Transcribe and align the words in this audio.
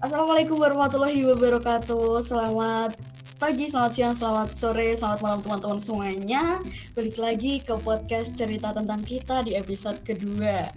Assalamualaikum 0.00 0.56
warahmatullahi 0.56 1.28
wabarakatuh. 1.28 2.24
Selamat 2.24 2.96
pagi, 3.36 3.68
selamat 3.68 3.92
siang, 3.92 4.16
selamat 4.16 4.48
sore, 4.56 4.96
selamat 4.96 5.20
malam 5.20 5.40
teman-teman 5.44 5.76
semuanya. 5.76 6.56
Balik 6.96 7.20
lagi 7.20 7.60
ke 7.60 7.76
podcast 7.76 8.32
cerita 8.32 8.72
tentang 8.72 9.04
kita 9.04 9.44
di 9.44 9.52
episode 9.60 10.00
kedua. 10.00 10.72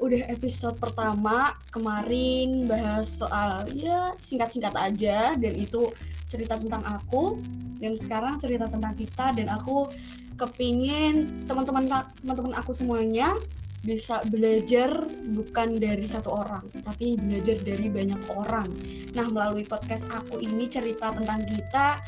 Udah 0.00 0.32
episode 0.32 0.80
pertama 0.80 1.60
kemarin 1.68 2.64
bahas 2.64 3.20
soal 3.20 3.68
ya 3.76 4.16
singkat-singkat 4.16 4.72
aja 4.80 5.36
dan 5.36 5.52
itu 5.52 5.92
cerita 6.32 6.56
tentang 6.56 6.88
aku 6.88 7.36
dan 7.84 7.92
sekarang 8.00 8.40
cerita 8.40 8.64
tentang 8.64 8.96
kita 8.96 9.36
dan 9.36 9.52
aku 9.52 9.92
kepingin 10.40 11.44
teman-teman 11.44 11.84
teman-teman 12.24 12.56
aku 12.56 12.72
semuanya 12.72 13.36
bisa 13.82 14.20
belajar 14.26 14.90
bukan 15.30 15.78
dari 15.78 16.02
satu 16.02 16.34
orang, 16.34 16.66
tapi 16.82 17.14
belajar 17.14 17.56
dari 17.62 17.86
banyak 17.86 18.22
orang. 18.34 18.68
Nah, 19.14 19.26
melalui 19.30 19.62
podcast 19.62 20.10
aku 20.10 20.42
ini 20.42 20.66
cerita 20.66 21.14
tentang 21.14 21.46
kita, 21.46 22.02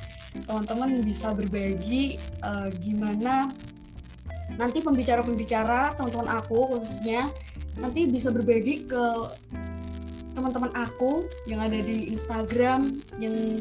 teman-teman 0.47 1.03
bisa 1.03 1.35
berbagi 1.35 2.19
uh, 2.43 2.71
gimana 2.79 3.51
nanti 4.59 4.83
pembicara-pembicara 4.83 5.95
teman-teman 5.95 6.43
aku 6.43 6.75
khususnya 6.75 7.31
nanti 7.79 8.07
bisa 8.11 8.35
berbagi 8.35 8.87
ke 8.87 9.05
teman-teman 10.35 10.71
aku 10.75 11.27
yang 11.47 11.61
ada 11.63 11.79
di 11.79 12.11
Instagram, 12.11 12.99
yang 13.19 13.59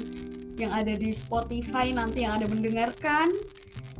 yang 0.59 0.71
ada 0.75 0.93
di 0.93 1.09
Spotify 1.15 1.91
nanti 1.95 2.23
yang 2.23 2.39
ada 2.41 2.47
mendengarkan. 2.47 3.31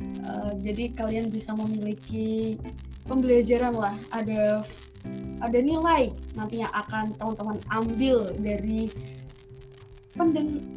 Uh, 0.00 0.52
jadi 0.60 0.96
kalian 0.96 1.28
bisa 1.28 1.52
memiliki 1.52 2.56
pembelajaran 3.10 3.74
lah 3.74 3.96
ada 4.14 4.62
ada 5.42 5.58
nilai 5.58 6.14
nantinya 6.38 6.70
akan 6.70 7.10
teman-teman 7.18 7.58
ambil 7.74 8.30
dari 8.38 8.86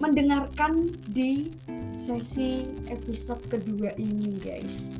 mendengarkan 0.01 0.89
di 1.13 1.53
sesi 1.93 2.65
episode 2.89 3.41
kedua 3.45 3.93
ini 4.01 4.33
guys 4.41 4.97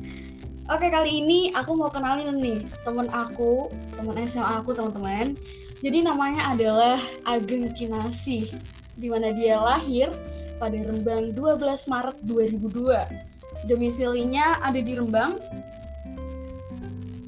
Oke 0.64 0.88
kali 0.88 1.20
ini 1.20 1.52
aku 1.52 1.76
mau 1.76 1.92
kenalin 1.92 2.40
nih 2.40 2.64
teman 2.88 3.04
aku, 3.12 3.68
teman 4.00 4.16
SMA 4.24 4.64
aku 4.64 4.72
teman-teman. 4.72 5.36
Jadi 5.84 6.00
namanya 6.00 6.56
adalah 6.56 6.96
Ageng 7.28 7.68
Kinasi, 7.76 8.48
di 8.96 9.12
mana 9.12 9.28
dia 9.36 9.60
lahir 9.60 10.08
pada 10.56 10.72
Rembang 10.72 11.36
12 11.36 11.60
Maret 11.68 12.16
2002. 12.24 13.68
Domisilinya 13.68 14.64
ada 14.64 14.80
di 14.80 14.96
Rembang, 14.96 15.36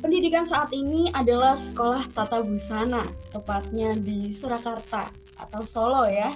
Pendidikan 0.07 0.47
saat 0.47 0.71
ini 0.71 1.11
adalah 1.11 1.59
sekolah 1.59 2.07
tata 2.15 2.39
busana, 2.39 3.03
tepatnya 3.35 3.91
di 3.99 4.31
Surakarta 4.31 5.11
atau 5.35 5.67
Solo 5.67 6.07
ya. 6.07 6.31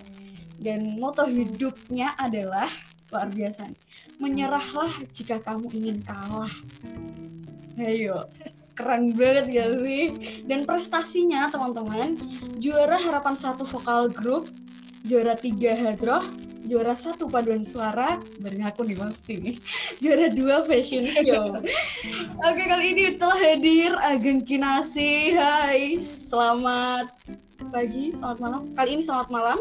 Dan 0.58 0.98
moto 0.98 1.22
hidupnya 1.22 2.18
adalah 2.18 2.66
luar 3.14 3.30
biasa. 3.30 3.70
Menyerahlah 4.18 4.90
jika 5.14 5.38
kamu 5.38 5.70
ingin 5.70 6.02
kalah. 6.02 6.50
Ayo, 7.78 8.26
keren 8.74 9.14
banget 9.14 9.46
ya 9.54 9.70
sih? 9.70 10.18
Dan 10.50 10.66
prestasinya 10.66 11.46
teman-teman, 11.46 12.18
juara 12.58 12.98
harapan 12.98 13.38
satu 13.38 13.62
vokal 13.62 14.10
grup, 14.10 14.50
juara 15.06 15.38
tiga 15.38 15.78
hadroh, 15.78 16.26
juara 16.64 16.92
satu 16.96 17.28
paduan 17.30 17.64
suara. 17.64 18.20
Bareng 18.40 18.64
aku 18.66 18.84
nih 18.84 18.96
pasti 18.98 19.40
nih 19.40 19.56
juara 20.02 20.26
dua 20.32 20.56
fashion 20.64 21.08
show. 21.12 21.56
Oke 22.48 22.62
kali 22.68 22.96
ini 22.96 23.04
telah 23.16 23.38
hadir 23.38 23.92
Ageng 24.00 24.44
Kinasi. 24.44 25.36
Hai 25.36 26.00
selamat 26.00 27.12
pagi 27.70 28.12
selamat 28.12 28.38
malam. 28.40 28.62
Kali 28.76 28.90
ini 28.98 29.02
selamat 29.04 29.28
malam. 29.32 29.58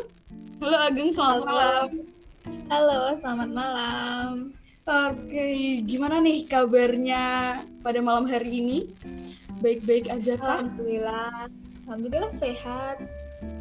Halo 0.60 0.78
Ageng 0.84 1.12
selamat, 1.16 1.40
selamat 1.40 1.48
malam. 1.48 1.88
Halo 2.68 3.00
selamat 3.20 3.50
malam. 3.54 4.32
Oke 4.90 5.46
gimana 5.86 6.18
nih 6.18 6.50
kabarnya 6.50 7.24
pada 7.86 8.00
malam 8.02 8.26
hari 8.26 8.60
ini? 8.60 8.80
Baik-baik 9.62 10.10
aja 10.10 10.40
kah? 10.40 10.66
Alhamdulillah. 10.66 11.52
Alhamdulillah 11.86 12.34
sehat. 12.34 12.98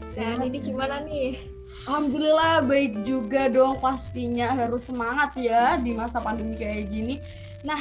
Sehat. 0.08 0.40
Ini 0.40 0.58
gimana 0.62 1.04
nih 1.04 1.57
Alhamdulillah 1.88 2.68
baik 2.68 3.00
juga 3.00 3.48
dong 3.48 3.80
pastinya 3.80 4.52
harus 4.52 4.92
semangat 4.92 5.32
ya 5.40 5.80
di 5.80 5.96
masa 5.96 6.20
pandemi 6.20 6.52
kayak 6.60 6.92
gini. 6.92 7.16
Nah, 7.64 7.80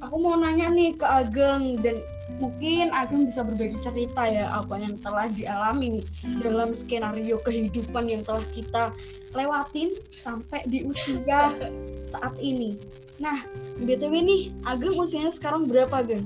aku 0.00 0.16
mau 0.16 0.40
nanya 0.40 0.72
nih 0.72 0.96
ke 0.96 1.04
Ageng 1.04 1.76
dan 1.84 2.00
mungkin 2.40 2.88
Ageng 2.96 3.28
bisa 3.28 3.44
berbagi 3.44 3.76
cerita 3.84 4.24
ya 4.24 4.48
apa 4.56 4.80
yang 4.80 4.96
telah 5.04 5.28
dialami 5.28 6.00
nih 6.00 6.04
dalam 6.40 6.72
skenario 6.72 7.36
kehidupan 7.44 8.08
yang 8.08 8.24
telah 8.24 8.40
kita 8.56 8.88
lewatin 9.36 9.92
sampai 10.16 10.64
di 10.64 10.88
usia 10.88 11.52
saat 12.16 12.32
ini. 12.40 12.80
Nah, 13.20 13.36
BTW 13.76 14.12
nih, 14.16 14.42
Ageng 14.64 14.96
usianya 14.96 15.28
sekarang 15.28 15.68
berapa, 15.68 15.92
Ageng? 15.92 16.24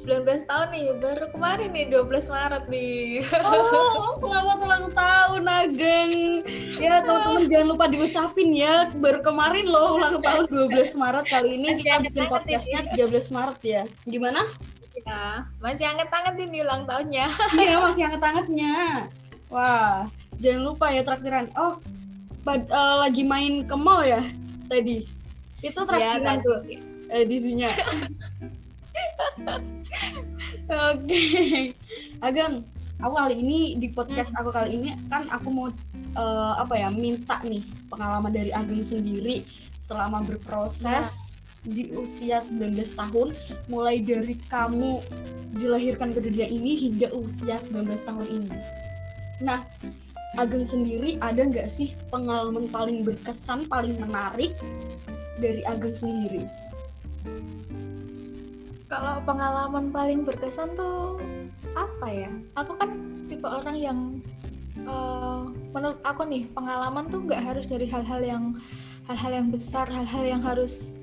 19 0.00 0.48
tahun 0.48 0.68
nih, 0.72 0.96
baru 0.96 1.28
kemarin 1.28 1.76
nih 1.76 1.92
12 1.92 2.32
Maret 2.32 2.64
nih. 2.72 3.20
Oh, 3.44 4.16
selamat 4.16 4.58
ulang 4.64 4.86
tahun 4.96 5.44
Ageng. 5.44 6.40
Ya 6.80 7.04
teman-teman 7.04 7.44
jangan 7.44 7.66
lupa 7.68 7.84
diucapin 7.84 8.56
ya, 8.56 8.88
baru 8.96 9.20
kemarin 9.20 9.68
loh 9.68 10.00
ulang 10.00 10.24
tahun 10.24 10.48
12 10.48 10.96
Maret 10.96 11.24
kali 11.28 11.48
ini 11.60 11.68
kita 11.84 12.00
bikin 12.08 12.24
podcastnya 12.32 12.80
13 12.96 13.36
Maret 13.36 13.60
ya. 13.60 13.82
Gimana? 14.08 14.40
Ya, 15.04 15.44
masih 15.60 15.84
anget-anget 15.84 16.34
ini 16.48 16.64
ulang 16.64 16.88
tahunnya. 16.88 17.26
Iya, 17.60 17.74
masih 17.84 18.02
anget-angetnya. 18.08 18.74
Wah, 19.52 20.08
jangan 20.40 20.62
lupa 20.64 20.88
ya 20.96 21.04
traktiran. 21.04 21.52
Oh, 21.60 21.76
pad, 22.40 22.64
uh, 22.72 23.04
lagi 23.04 23.20
main 23.20 23.68
ke 23.68 23.76
mall 23.76 24.00
ya 24.00 24.24
tadi. 24.64 25.04
Itu 25.60 25.84
traktiran 25.84 26.40
ya, 26.40 26.44
tuh 26.44 26.58
edisinya. 27.12 27.68
Oke, 30.70 31.02
okay. 31.02 31.60
Ageng, 32.22 32.62
aku 33.02 33.14
kali 33.16 33.34
ini 33.40 33.60
di 33.80 33.88
podcast 33.90 34.36
aku 34.38 34.52
kali 34.54 34.78
ini 34.78 34.94
kan 35.10 35.26
aku 35.32 35.48
mau 35.50 35.66
uh, 36.14 36.54
apa 36.60 36.78
ya 36.78 36.88
minta 36.92 37.40
nih 37.42 37.64
pengalaman 37.90 38.30
dari 38.30 38.54
Ageng 38.54 38.84
sendiri 38.84 39.42
selama 39.80 40.22
berproses 40.22 41.34
nah. 41.66 41.74
di 41.74 41.90
usia 41.96 42.38
19 42.38 42.76
tahun, 42.94 43.28
mulai 43.66 43.98
dari 44.04 44.36
kamu 44.46 45.00
dilahirkan 45.58 46.14
ke 46.14 46.20
dunia 46.22 46.46
ini 46.46 46.78
hingga 46.78 47.10
usia 47.16 47.58
19 47.58 47.90
tahun 47.90 48.26
ini. 48.30 48.58
Nah, 49.42 49.64
Ageng 50.38 50.62
sendiri 50.62 51.18
ada 51.18 51.42
nggak 51.42 51.66
sih 51.66 51.96
pengalaman 52.12 52.70
paling 52.70 53.02
berkesan, 53.02 53.66
paling 53.66 53.98
menarik 53.98 54.54
dari 55.42 55.66
Ageng 55.66 55.96
sendiri? 55.96 56.46
Kalau 58.90 59.22
pengalaman 59.22 59.94
paling 59.94 60.26
berkesan 60.26 60.74
tuh 60.74 61.22
apa 61.78 62.06
ya? 62.10 62.30
Aku 62.58 62.74
kan 62.74 62.90
tipe 63.30 63.46
orang 63.46 63.78
yang 63.78 63.98
uh, 64.90 65.46
menurut 65.70 66.02
aku 66.02 66.26
nih 66.26 66.50
pengalaman 66.50 67.06
tuh 67.06 67.22
nggak 67.22 67.38
harus 67.38 67.70
dari 67.70 67.86
hal-hal 67.86 68.18
yang 68.18 68.58
hal-hal 69.06 69.30
yang 69.30 69.48
besar 69.54 69.86
hal-hal 69.86 70.26
yang 70.26 70.42
harus 70.42 70.98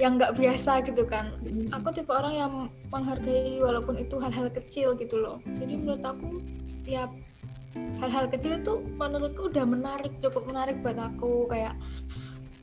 yang 0.00 0.16
nggak 0.16 0.40
biasa 0.40 0.80
gitu 0.88 1.04
kan. 1.04 1.36
Aku 1.76 1.92
tipe 1.92 2.08
orang 2.08 2.34
yang 2.34 2.52
menghargai 2.88 3.60
walaupun 3.60 4.00
itu 4.00 4.16
hal-hal 4.16 4.48
kecil 4.48 4.96
gitu 4.96 5.20
loh. 5.20 5.36
Jadi 5.60 5.76
menurut 5.76 6.00
aku 6.00 6.40
tiap 6.88 7.12
hal-hal 8.00 8.24
kecil 8.32 8.56
itu 8.56 8.80
menurutku 8.96 9.52
udah 9.52 9.68
menarik 9.68 10.16
cukup 10.24 10.48
menarik 10.48 10.80
buat 10.80 10.96
aku. 10.96 11.52
Kayak 11.52 11.76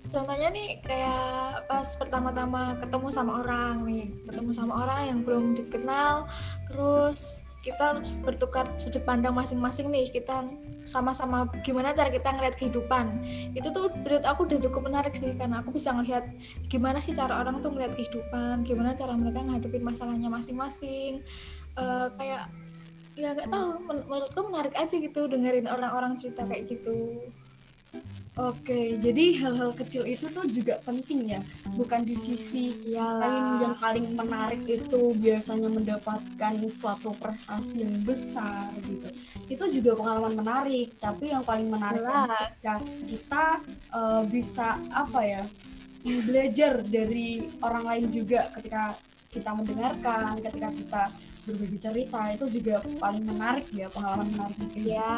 contohnya 0.10 0.50
nih 0.50 0.82
kayak 0.82 1.70
pas 1.70 1.88
pertama-tama 1.96 2.76
ketemu 2.82 3.08
sama 3.14 3.32
orang 3.46 3.86
nih. 3.86 4.06
Ketemu 4.26 4.52
sama 4.58 4.74
orang 4.86 5.00
yang 5.06 5.20
belum 5.22 5.56
dikenal 5.56 6.26
terus 6.70 7.42
kita 7.60 8.00
bertukar 8.24 8.66
sudut 8.80 9.04
pandang 9.06 9.38
masing-masing 9.38 9.94
nih. 9.94 10.10
Kita 10.10 10.50
sama-sama 10.90 11.46
gimana 11.62 11.94
cara 11.94 12.10
kita 12.10 12.34
ngeliat 12.34 12.58
kehidupan. 12.58 13.22
Itu 13.54 13.70
tuh 13.70 13.94
menurut 13.94 14.26
aku 14.26 14.50
udah 14.50 14.60
cukup 14.66 14.90
menarik 14.90 15.14
sih 15.14 15.32
karena 15.38 15.62
aku 15.62 15.78
bisa 15.78 15.94
ngeliat 15.94 16.26
gimana 16.68 16.98
sih 16.98 17.14
cara 17.14 17.40
orang 17.46 17.62
tuh 17.62 17.70
ngeliat 17.70 17.94
kehidupan 17.94 18.66
gimana 18.66 18.98
cara 18.98 19.14
mereka 19.14 19.46
ngadepin 19.46 19.86
masalahnya 19.86 20.28
masing-masing. 20.28 21.22
Uh, 21.78 22.10
kayak 22.18 22.50
ya 23.20 23.36
nggak 23.36 23.52
tahu 23.52 23.84
menurutku 23.84 24.40
menarik 24.48 24.72
aja 24.80 24.96
gitu 24.96 25.28
dengerin 25.28 25.68
orang-orang 25.68 26.16
cerita 26.16 26.48
kayak 26.48 26.72
gitu 26.72 27.20
Oke, 28.40 28.96
jadi 29.04 29.36
hal-hal 29.44 29.76
kecil 29.76 30.08
itu 30.08 30.32
tuh 30.32 30.48
juga 30.48 30.80
penting 30.88 31.36
ya, 31.36 31.44
bukan 31.76 32.08
di 32.08 32.16
sisi 32.16 32.72
lain 32.88 33.60
yang 33.60 33.76
paling 33.76 34.16
menarik 34.16 34.64
itu 34.64 35.12
biasanya 35.20 35.68
mendapatkan 35.68 36.56
suatu 36.72 37.12
prestasi 37.20 37.84
yang 37.84 38.00
besar 38.08 38.72
gitu. 38.88 39.12
Itu 39.52 39.68
juga 39.76 39.92
pengalaman 40.00 40.40
menarik, 40.40 40.96
tapi 41.04 41.36
yang 41.36 41.44
paling 41.44 41.68
menarik 41.68 42.00
ketika 42.00 42.76
kita 43.12 43.46
uh, 43.92 44.24
bisa 44.24 44.80
apa 44.96 45.20
ya 45.20 45.44
belajar 46.08 46.80
dari 46.88 47.44
orang 47.60 47.84
lain 47.92 48.06
juga 48.08 48.48
ketika 48.56 48.96
kita 49.36 49.52
mendengarkan, 49.52 50.40
ketika 50.40 50.70
kita 50.72 51.04
berbagi 51.50 51.80
cerita 51.82 52.22
itu 52.30 52.46
juga 52.62 52.86
paling 53.02 53.26
menarik 53.26 53.66
ya 53.74 53.90
pengalaman 53.90 54.30
menarik 54.30 54.58
mungkin. 54.62 54.82
Ya 54.86 55.18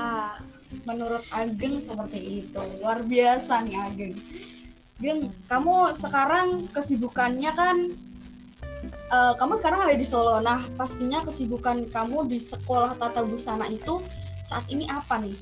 menurut 0.88 1.24
Ageng 1.30 1.84
seperti 1.84 2.48
itu. 2.48 2.62
Luar 2.80 3.04
biasa 3.04 3.68
nih 3.68 3.76
Ageng. 3.76 4.16
Geng 5.04 5.20
kamu 5.52 5.92
sekarang 5.92 6.72
kesibukannya 6.72 7.52
kan 7.52 7.78
uh, 9.12 9.34
kamu 9.36 9.54
sekarang 9.60 9.84
ada 9.84 9.96
di 9.98 10.08
Solo. 10.08 10.40
Nah 10.40 10.64
pastinya 10.80 11.20
kesibukan 11.22 11.86
kamu 11.92 12.32
di 12.32 12.40
sekolah 12.40 12.96
tata 12.96 13.22
busana 13.28 13.68
itu 13.68 14.00
saat 14.48 14.64
ini 14.72 14.88
apa 14.88 15.20
nih? 15.20 15.36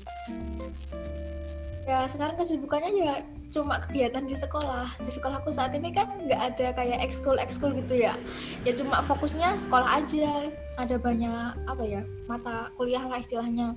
Ya 1.86 2.04
sekarang 2.10 2.36
kesibukannya 2.36 2.90
ya 2.98 3.14
cuma 3.50 3.82
kegiatan 3.82 4.24
di 4.24 4.38
sekolah. 4.38 4.86
Di 5.02 5.10
sekolahku 5.10 5.50
saat 5.50 5.74
ini 5.74 5.90
kan 5.90 6.06
nggak 6.26 6.40
ada 6.54 6.66
kayak 6.74 7.02
ekskul 7.02 7.36
ekskul 7.36 7.74
gitu 7.74 7.98
ya. 7.98 8.14
Ya 8.62 8.72
cuma 8.72 9.02
fokusnya 9.02 9.58
sekolah 9.58 10.02
aja. 10.02 10.50
Ada 10.78 10.96
banyak 10.96 11.68
apa 11.68 11.84
ya 11.84 12.00
mata 12.24 12.72
kuliah 12.78 13.02
lah 13.04 13.20
istilahnya. 13.20 13.76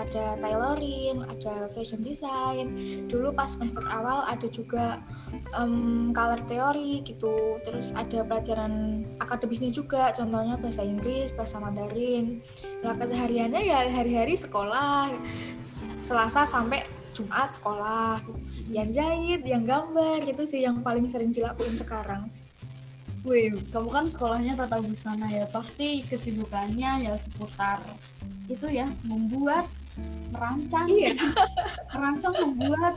Ada 0.00 0.38
tailoring 0.40 1.26
ada 1.26 1.68
fashion 1.74 2.00
design. 2.00 2.72
Dulu 3.10 3.34
pas 3.34 3.52
semester 3.52 3.84
awal 3.84 4.24
ada 4.24 4.46
juga 4.48 5.02
um, 5.58 6.14
color 6.14 6.40
theory 6.48 7.04
gitu. 7.04 7.60
Terus 7.66 7.92
ada 7.92 8.24
pelajaran 8.24 9.04
akademisnya 9.20 9.74
juga. 9.74 10.14
Contohnya 10.14 10.56
bahasa 10.56 10.80
Inggris 10.86 11.34
bahasa 11.34 11.60
Mandarin. 11.60 12.40
Nah 12.80 12.96
kesehariannya 12.96 13.60
ya 13.66 13.90
hari-hari 13.92 14.38
sekolah. 14.38 15.12
Selasa 16.00 16.48
sampai 16.48 16.86
Jumat 17.12 17.56
sekolah 17.56 18.20
yang 18.68 18.88
jahit 18.92 19.42
yang 19.48 19.64
gambar 19.64 20.24
itu 20.28 20.44
sih 20.44 20.60
yang 20.64 20.84
paling 20.84 21.08
sering 21.08 21.32
dilakuin 21.32 21.74
sekarang 21.76 22.28
Wih, 23.26 23.50
kamu 23.74 23.90
kan 23.90 24.06
sekolahnya 24.06 24.54
tata 24.54 24.78
busana 24.78 25.26
ya, 25.26 25.44
pasti 25.50 26.06
kesibukannya 26.06 27.02
ya 27.02 27.12
seputar 27.18 27.82
itu 28.46 28.64
ya, 28.70 28.86
membuat, 29.04 29.66
merancang, 30.30 30.86
iya. 30.88 31.12
merancang, 31.92 32.32
membuat, 32.38 32.94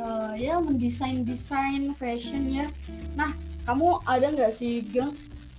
uh, 0.00 0.32
ya 0.34 0.58
mendesain-desain 0.58 1.92
fashion 1.94 2.48
ya. 2.48 2.66
Nah, 3.12 3.30
kamu 3.68 4.00
ada 4.08 4.32
nggak 4.32 4.50
sih, 4.50 4.82
Gang, 4.88 5.12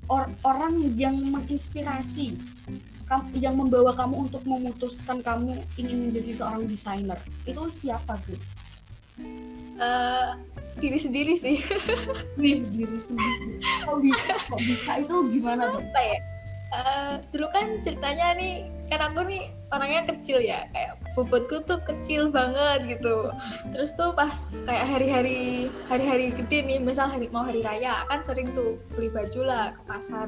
or 0.09 0.25
orang 0.41 0.97
yang 0.97 1.15
menginspirasi 1.29 2.33
yang 3.37 3.57
membawa 3.57 3.93
kamu 3.93 4.29
untuk 4.29 4.43
memutuskan 4.45 5.21
kamu 5.21 5.57
ingin 5.81 6.09
menjadi 6.09 6.43
seorang 6.43 6.69
desainer 6.69 7.17
itu 7.45 7.61
siapa 7.69 8.17
tuh? 8.21 8.37
Uh, 9.79 10.35
diri 10.79 10.99
sendiri 10.99 11.33
sih. 11.39 11.63
Wih, 12.39 12.63
diri 12.71 12.99
sendiri. 12.99 13.63
Kok 13.87 13.99
bisa? 14.03 14.35
Kok 14.35 14.59
bisa? 14.59 14.91
Itu 14.99 15.31
gimana 15.31 15.71
tuh? 15.71 15.81
Apa 15.83 16.01
ya? 16.03 16.19
Uh, 16.69 17.13
dulu 17.33 17.47
kan 17.49 17.81
ceritanya 17.81 18.37
nih 18.37 18.69
kan 18.93 19.09
aku 19.09 19.25
nih 19.25 19.49
orangnya 19.69 20.01
kecil 20.09 20.41
ya 20.41 20.65
kayak 20.73 20.97
bobotku 21.13 21.61
tuh 21.65 21.81
kecil 21.85 22.29
banget 22.29 22.97
gitu. 22.97 23.29
Terus 23.73 23.91
tuh 23.93 24.13
pas 24.13 24.33
kayak 24.65 24.85
hari-hari 24.87 25.69
hari-hari 25.89 26.31
gede 26.33 26.63
nih 26.65 26.79
misal 26.81 27.09
hari 27.09 27.29
mau 27.29 27.45
hari 27.45 27.61
raya 27.61 28.05
kan 28.09 28.21
sering 28.25 28.49
tuh 28.53 28.77
beli 28.93 29.09
baju 29.11 29.41
lah 29.45 29.75
ke 29.75 29.81
pasar. 29.85 30.27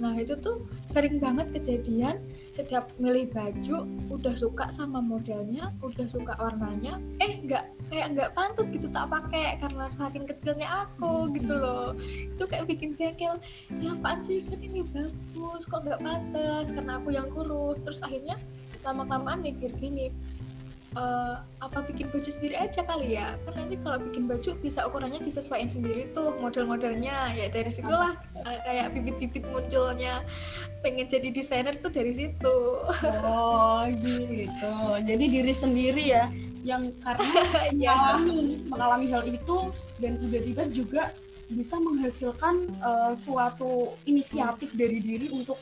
Nah 0.00 0.14
itu 0.16 0.36
tuh 0.40 0.64
sering 0.88 1.20
banget 1.20 1.50
kejadian. 1.52 2.22
Setiap 2.54 2.90
milih 2.98 3.30
baju 3.30 3.86
udah 4.12 4.34
suka 4.34 4.70
sama 4.74 5.02
modelnya 5.02 5.72
udah 5.84 6.06
suka 6.08 6.34
warnanya 6.38 6.98
eh 7.22 7.38
nggak 7.44 7.64
kayak 7.88 8.06
nggak 8.12 8.30
pantas 8.36 8.68
gitu 8.68 8.86
tak 8.92 9.08
pakai 9.08 9.56
karena 9.60 9.88
saking 9.96 10.26
kecilnya 10.28 10.68
aku 10.86 11.28
gitu 11.36 11.54
loh. 11.56 11.92
Itu 12.04 12.44
kayak 12.46 12.68
bikin 12.68 12.94
jengkel 12.94 13.40
ya 13.80 13.92
apaan 13.96 14.20
sih? 14.22 14.44
Kan 14.46 14.60
ini 14.60 14.84
bagus 14.86 15.64
kok 15.66 15.82
nggak 15.84 16.00
pantas? 16.00 16.70
Karena 16.72 17.00
aku 17.00 17.08
yang 17.10 17.28
kurus. 17.32 17.80
Terus 17.80 18.00
akhirnya 18.04 18.36
lama 18.88 19.04
kelamaan 19.04 19.44
mikir 19.44 19.68
gini 19.76 20.08
uh, 20.96 21.44
apa 21.60 21.84
bikin 21.84 22.08
baju 22.08 22.30
sendiri 22.30 22.56
aja 22.56 22.80
kali 22.86 23.18
ya? 23.18 23.36
Kan 23.44 23.66
nanti 23.66 23.76
kalau 23.82 23.98
bikin 24.00 24.24
baju 24.30 24.50
bisa 24.62 24.86
ukurannya 24.88 25.20
disesuaikan 25.20 25.68
sendiri 25.68 26.08
tuh 26.16 26.32
model-modelnya. 26.40 27.36
Ya 27.36 27.46
dari 27.52 27.68
situlah 27.68 28.16
uh, 28.16 28.58
kayak 28.64 28.94
bibit-bibit 28.96 29.44
munculnya. 29.50 30.24
Pengen 30.80 31.10
jadi 31.10 31.28
desainer 31.34 31.76
tuh 31.76 31.92
dari 31.92 32.12
situ. 32.14 32.58
Oh 33.26 33.84
gitu. 34.00 34.74
Jadi 35.04 35.24
diri 35.28 35.52
sendiri 35.52 36.04
ya 36.08 36.24
yang 36.64 36.90
karena 37.00 37.28
iya. 37.74 37.92
mengalami 37.94 38.38
mengalami 38.68 39.06
hal 39.12 39.22
itu 39.24 39.56
dan 40.02 40.16
tiba-tiba 40.20 40.62
juga 40.68 41.12
bisa 41.48 41.80
menghasilkan 41.80 42.68
uh, 42.84 43.16
suatu 43.16 43.96
inisiatif 44.04 44.76
dari 44.76 45.00
diri 45.00 45.32
untuk 45.32 45.56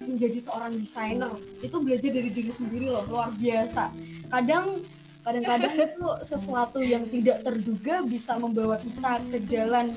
menjadi 0.00 0.38
seorang 0.40 0.72
desainer. 0.76 1.32
Itu 1.60 1.80
belajar 1.84 2.10
dari 2.10 2.30
diri 2.32 2.52
sendiri 2.52 2.88
loh 2.88 3.04
luar 3.08 3.30
biasa. 3.36 3.92
Kadang 4.32 4.80
kadang-kadang 5.20 5.74
itu 5.76 6.08
sesuatu 6.24 6.80
yang 6.80 7.04
tidak 7.12 7.44
terduga 7.44 8.00
bisa 8.04 8.40
membawa 8.40 8.80
kita 8.80 9.20
ke 9.28 9.38
jalan 9.44 9.92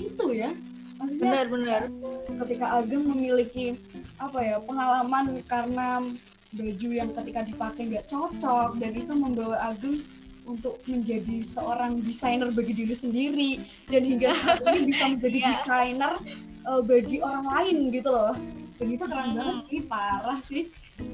itu 0.00 0.26
ya. 0.32 0.50
Maksudnya 0.96 1.44
benar-benar 1.44 1.82
ketika 2.46 2.66
Ageng 2.78 3.04
memiliki 3.10 3.74
apa 4.22 4.38
ya 4.38 4.56
pengalaman 4.62 5.42
karena 5.50 5.98
baju 6.52 6.88
yang 6.92 7.10
ketika 7.10 7.40
dipakai 7.42 7.82
nggak 7.90 8.06
cocok 8.06 8.78
dan 8.78 8.92
itu 8.94 9.12
membawa 9.16 9.56
Ageng 9.66 9.98
untuk 10.42 10.78
menjadi 10.90 11.42
seorang 11.42 12.02
desainer 12.02 12.50
bagi 12.50 12.74
diri 12.74 12.94
sendiri 12.94 13.50
dan 13.86 14.02
hingga 14.02 14.34
saat 14.34 14.62
ini 14.74 14.90
bisa 14.90 15.04
menjadi 15.10 15.38
yeah. 15.38 15.48
desainer 15.54 16.14
uh, 16.66 16.82
bagi 16.82 17.22
orang 17.22 17.46
lain 17.46 17.76
gitu 17.94 18.10
loh 18.10 18.34
dan 18.82 18.90
itu 18.90 19.04
keren 19.06 19.26
hmm. 19.30 19.38
banget 19.38 19.56
sih 19.70 19.80
parah 19.86 20.40
sih 20.42 20.62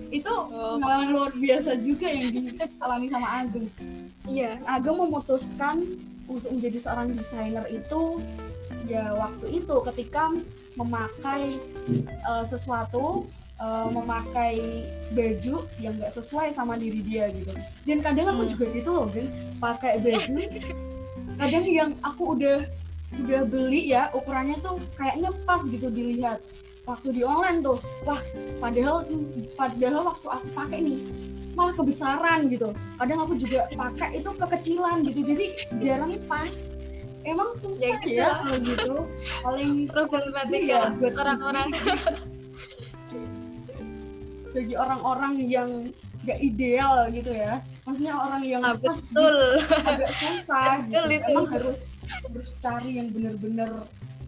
itu 0.08 0.32
oh. 0.32 0.80
pengalaman 0.80 1.08
luar 1.12 1.32
biasa 1.36 1.76
juga 1.84 2.08
yang 2.08 2.32
dialami 2.32 3.06
sama 3.12 3.28
Ageng 3.44 3.68
iya 4.24 4.56
Ageng 4.64 4.96
memutuskan 4.96 5.84
untuk 6.28 6.50
menjadi 6.56 6.78
seorang 6.80 7.12
desainer 7.12 7.64
itu 7.68 8.24
ya 8.88 9.12
waktu 9.12 9.60
itu 9.60 9.76
ketika 9.92 10.32
memakai 10.80 11.60
uh, 12.24 12.44
sesuatu 12.44 13.28
uh, 13.60 13.88
memakai 13.92 14.84
baju 15.12 15.68
yang 15.80 15.92
nggak 16.00 16.12
sesuai 16.12 16.48
sama 16.52 16.80
diri 16.80 17.04
dia 17.04 17.28
gitu 17.32 17.52
dan 17.84 18.00
kadang 18.00 18.32
aku 18.32 18.42
hmm. 18.48 18.52
juga 18.56 18.64
gitu 18.72 18.90
loh 18.96 19.06
geng 19.12 19.28
pakai 19.60 20.00
baju 20.00 20.34
kadang 21.36 21.64
yang 21.68 21.90
aku 22.00 22.36
udah 22.36 22.64
udah 23.24 23.42
beli 23.48 23.92
ya 23.92 24.12
ukurannya 24.12 24.60
tuh 24.60 24.76
kayaknya 25.00 25.32
pas 25.48 25.64
gitu 25.64 25.88
dilihat 25.88 26.40
waktu 26.88 27.08
di 27.12 27.22
online 27.22 27.60
tuh 27.60 27.76
wah 28.08 28.20
padahal 28.64 29.04
padahal 29.52 30.08
waktu 30.08 30.26
aku 30.32 30.46
pakai 30.56 30.78
nih 30.80 31.00
malah 31.58 31.74
kebesaran 31.74 32.46
gitu. 32.46 32.70
Kadang 33.02 33.18
aku 33.26 33.34
juga 33.34 33.66
pakai 33.74 34.22
itu 34.22 34.30
kekecilan 34.30 35.02
gitu 35.02 35.20
jadi 35.26 35.46
jarang 35.82 36.14
pas. 36.30 36.78
Emang 37.26 37.50
susah 37.50 37.98
ya, 37.98 38.06
gitu. 38.06 38.14
ya. 38.14 38.30
kalau 38.38 38.58
gitu. 38.62 38.94
Paling 39.42 39.72
problematik 39.90 40.62
ya 40.62 40.94
buat 40.94 41.14
orang-orang. 41.18 41.68
bagi 44.48 44.74
orang-orang 44.78 45.34
yang 45.44 45.70
gak 46.22 46.38
ideal 46.40 47.10
gitu 47.10 47.34
ya. 47.34 47.58
Maksudnya 47.84 48.14
orang 48.16 48.42
yang 48.46 48.62
ah, 48.62 48.78
pas 48.78 48.94
betul. 48.94 49.36
agak 49.82 50.12
susah 50.14 50.72
gitu. 50.86 51.04
emang 51.26 51.46
harus 51.50 51.90
harus 52.06 52.50
cari 52.62 53.02
yang 53.02 53.10
benar-benar 53.10 53.70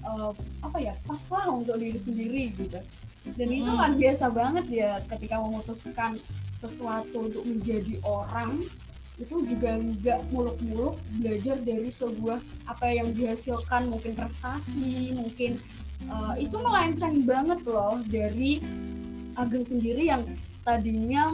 uh, 0.04 0.33
apa 0.64 0.78
ya 0.80 0.95
pas 1.04 1.23
lah 1.33 1.47
untuk 1.50 1.76
diri 1.76 1.99
sendiri 1.99 2.42
gitu 2.57 2.80
dan 3.37 3.49
itu 3.52 3.69
hmm. 3.69 3.76
luar 3.76 3.92
biasa 3.97 4.33
banget 4.33 4.66
ya 4.73 4.90
ketika 5.04 5.37
memutuskan 5.40 6.16
sesuatu 6.57 7.28
untuk 7.28 7.45
menjadi 7.45 8.00
orang 8.04 8.64
itu 9.21 9.37
juga 9.45 9.76
nggak 9.76 10.33
muluk-muluk 10.33 10.97
belajar 11.21 11.61
dari 11.61 11.92
sebuah 11.92 12.40
apa 12.64 12.88
yang 12.88 13.12
dihasilkan 13.12 13.92
mungkin 13.92 14.16
prestasi 14.16 15.12
mungkin 15.12 15.61
uh, 16.09 16.33
itu 16.40 16.57
melenceng 16.57 17.28
banget 17.28 17.61
loh 17.69 18.00
dari 18.09 18.64
Ageng 19.37 19.64
sendiri 19.64 20.09
yang 20.09 20.25
tadinya 20.64 21.33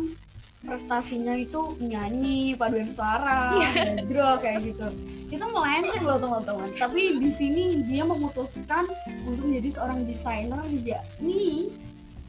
prestasinya 0.64 1.36
itu 1.36 1.76
nyanyi 1.78 2.56
paduan 2.56 2.88
suara 2.88 3.52
yeah. 3.60 4.36
kayak 4.40 4.72
gitu. 4.72 4.88
Itu 5.28 5.44
melenceng 5.52 6.04
loh 6.06 6.16
teman-teman. 6.16 6.70
Tapi 6.80 7.20
di 7.20 7.30
sini 7.30 7.84
dia 7.84 8.06
memutuskan 8.06 8.88
untuk 9.28 9.44
menjadi 9.44 9.80
seorang 9.80 10.08
desainer. 10.08 10.62
Ya 10.86 11.02
ini 11.20 11.68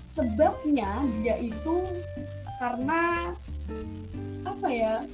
sebabnya 0.04 1.06
dia 1.22 1.40
itu 1.40 1.86
karena 2.58 3.32
apa 4.44 4.68
ya 4.68 5.06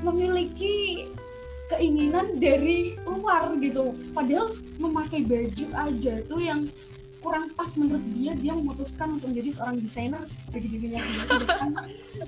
memiliki 0.00 1.08
keinginan 1.72 2.40
dari 2.40 2.96
luar 3.04 3.56
gitu. 3.60 3.92
Padahal 4.12 4.48
memakai 4.80 5.24
baju 5.24 5.66
aja 5.74 6.14
tuh 6.24 6.40
yang 6.40 6.68
kurang 7.24 7.48
pas 7.56 7.72
menurut 7.80 8.04
dia 8.12 8.36
dia 8.36 8.52
memutuskan 8.52 9.16
untuk 9.16 9.32
menjadi 9.32 9.50
seorang 9.56 9.80
desainer 9.80 10.22
bagi 10.52 10.68
dirinya 10.68 11.00
sendiri. 11.00 11.44
Bahkan, 11.48 11.70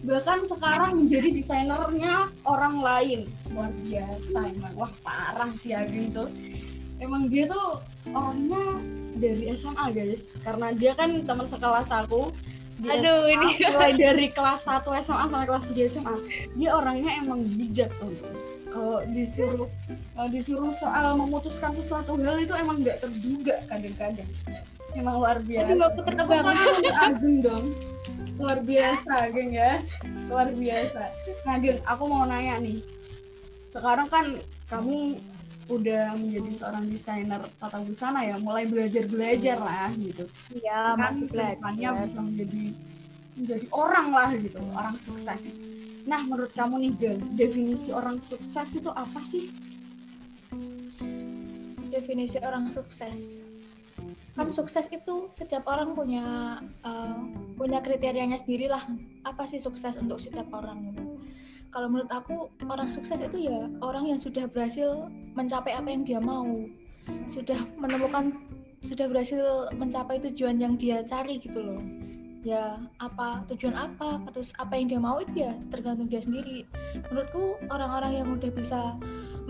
bahkan 0.08 0.38
sekarang 0.48 0.92
menjadi 1.04 1.28
desainernya 1.36 2.32
orang 2.48 2.80
lain. 2.80 3.20
Luar 3.52 3.68
biasa 3.84 4.48
emang. 4.48 4.72
Wah 4.72 4.92
parah 5.04 5.52
sih 5.52 5.76
Ageng 5.76 6.16
tuh 6.16 6.32
emang 6.96 7.28
dia 7.28 7.44
tuh 7.44 7.84
orangnya 8.08 8.80
dari 9.20 9.52
SMA 9.52 9.86
guys. 9.92 10.40
Karena 10.40 10.72
dia 10.72 10.96
kan 10.96 11.12
teman 11.28 11.44
sekelas 11.44 11.92
aku. 11.92 12.32
Di 12.76 12.92
Aduh, 12.92 13.24
SMA, 13.24 13.32
ini. 13.32 13.48
mulai 13.72 13.92
dari 13.96 14.28
kelas 14.28 14.68
1 14.68 14.84
SMA 15.00 15.24
sampai 15.32 15.48
kelas 15.48 15.64
3 15.64 15.92
SMA 15.96 16.16
dia 16.60 16.76
orangnya 16.76 17.08
emang 17.20 17.40
bijak 17.56 17.88
tuh. 18.00 18.12
Kalau 18.68 19.00
disuruh 19.08 19.68
kalau 20.12 20.28
disuruh 20.28 20.72
soal 20.72 21.16
memutuskan 21.16 21.72
sesuatu 21.72 22.20
hal 22.20 22.36
itu 22.36 22.52
emang 22.52 22.84
nggak 22.84 23.00
terduga 23.00 23.56
kadang-kadang 23.72 24.28
emang 24.96 25.20
luar 25.20 25.38
biasa. 25.44 25.68
Aduh, 25.70 25.84
aku 25.84 26.00
untuk 26.00 26.96
Ageng 26.96 27.36
dong. 27.44 27.66
Luar 28.40 28.58
biasa 28.64 29.10
Ageng 29.28 29.50
ya. 29.52 29.72
Luar 30.32 30.48
biasa. 30.52 31.02
Nah 31.44 31.52
Ageng 31.60 31.78
aku 31.84 32.02
mau 32.08 32.24
nanya 32.24 32.56
nih. 32.58 32.80
Sekarang 33.68 34.08
kan 34.08 34.26
kamu 34.72 35.20
udah 35.66 36.14
menjadi 36.14 36.50
seorang 36.54 36.86
desainer 36.88 37.42
tata 37.60 37.78
busana 37.84 38.24
ya. 38.24 38.40
Mulai 38.40 38.64
belajar 38.66 39.04
belajar 39.06 39.56
lah 39.60 39.92
gitu. 39.94 40.24
Iya, 40.56 40.96
kan 40.96 41.12
masih 41.12 41.26
belajar. 41.28 41.92
bisa 42.00 42.20
menjadi 42.24 42.64
menjadi 43.36 43.66
orang 43.76 44.08
lah 44.10 44.30
gitu. 44.32 44.60
Orang 44.72 44.96
sukses. 44.96 45.60
Nah 46.06 46.22
menurut 46.22 46.54
kamu 46.54 46.86
nih 46.86 46.92
Gen 46.96 47.18
definisi 47.34 47.90
orang 47.90 48.22
sukses 48.22 48.78
itu 48.78 48.88
apa 48.94 49.18
sih? 49.20 49.50
Definisi 51.90 52.38
orang 52.38 52.70
sukses. 52.70 53.42
Kan 54.36 54.52
sukses 54.52 54.84
itu 54.92 55.32
setiap 55.32 55.64
orang 55.64 55.96
punya 55.96 56.60
eh, 56.84 57.16
punya 57.56 57.80
kriterianya 57.80 58.36
sendiri 58.36 58.68
lah. 58.68 58.84
Apa 59.24 59.48
sih 59.48 59.56
sukses 59.56 59.96
untuk 59.96 60.20
setiap 60.20 60.52
orang 60.52 60.92
gitu. 60.92 61.16
Kalau 61.72 61.88
menurut 61.88 62.12
aku 62.12 62.52
orang 62.68 62.92
sukses 62.92 63.20
itu 63.24 63.48
ya 63.48 63.64
orang 63.80 64.06
yang 64.08 64.20
sudah 64.20 64.44
berhasil 64.44 65.08
mencapai 65.32 65.72
apa 65.72 65.88
yang 65.88 66.04
dia 66.04 66.20
mau. 66.20 66.68
Sudah 67.32 67.56
menemukan 67.80 68.36
sudah 68.84 69.08
berhasil 69.08 69.72
mencapai 69.74 70.20
tujuan 70.30 70.60
yang 70.60 70.76
dia 70.76 71.00
cari 71.02 71.40
gitu 71.40 71.58
loh. 71.58 71.80
Ya, 72.46 72.78
apa 73.02 73.42
tujuan 73.50 73.74
apa, 73.74 74.22
terus 74.30 74.54
apa 74.62 74.78
yang 74.78 74.86
dia 74.86 75.00
mau 75.02 75.18
itu 75.18 75.42
ya 75.42 75.52
tergantung 75.72 76.06
dia 76.06 76.22
sendiri. 76.22 76.62
Menurutku 77.10 77.58
orang-orang 77.74 78.22
yang 78.22 78.28
udah 78.30 78.50
bisa 78.54 78.94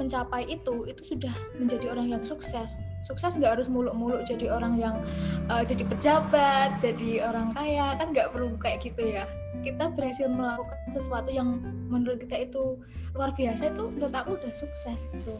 mencapai 0.00 0.48
itu 0.48 0.88
itu 0.88 1.02
sudah 1.04 1.34
menjadi 1.60 1.92
orang 1.92 2.16
yang 2.16 2.22
sukses 2.24 2.80
sukses 3.06 3.38
nggak 3.38 3.54
harus 3.54 3.70
muluk-muluk 3.70 4.26
jadi 4.26 4.50
orang 4.50 4.74
yang 4.74 4.98
uh, 5.46 5.62
jadi 5.62 5.86
pejabat 5.86 6.82
jadi 6.82 7.30
orang 7.30 7.54
kaya 7.54 7.94
kan 7.94 8.10
nggak 8.10 8.34
perlu 8.34 8.58
kayak 8.58 8.82
gitu 8.82 9.14
ya. 9.14 9.24
Kita 9.62 9.94
berhasil 9.94 10.26
melakukan 10.26 10.78
sesuatu 10.94 11.30
yang 11.30 11.62
menurut 11.86 12.18
kita 12.26 12.50
itu 12.50 12.74
luar 13.14 13.30
biasa 13.38 13.70
itu 13.70 13.88
menurut 13.94 14.14
aku 14.14 14.34
udah 14.34 14.52
sukses 14.52 15.06
gitu. 15.14 15.34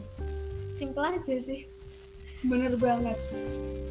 Simple 0.79 1.03
aja 1.03 1.35
sih. 1.43 1.67
Bener 2.45 2.77
banget. 2.79 3.17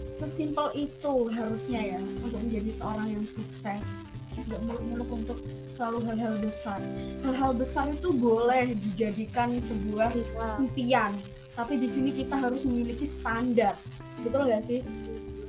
Sesimpel 0.01 0.71
itu 0.89 1.15
harusnya 1.35 1.99
ya 1.99 2.01
untuk 2.25 2.41
menjadi 2.41 2.71
seorang 2.73 3.09
yang 3.13 3.27
sukses. 3.29 4.07
Nggak 4.37 4.61
muluk-muluk 4.69 5.09
untuk 5.25 5.39
selalu 5.67 6.05
hal-hal 6.13 6.35
besar. 6.41 6.81
Hal-hal 7.25 7.53
besar 7.57 7.89
itu 7.91 8.13
boleh 8.13 8.77
dijadikan 8.77 9.57
sebuah 9.57 10.13
impian 10.61 11.13
tapi 11.57 11.81
di 11.81 11.89
sini 11.89 12.13
kita 12.13 12.37
harus 12.37 12.69
memiliki 12.69 13.09
standar. 13.09 13.73
Betul 14.21 14.47
nggak 14.47 14.63
sih? 14.63 14.85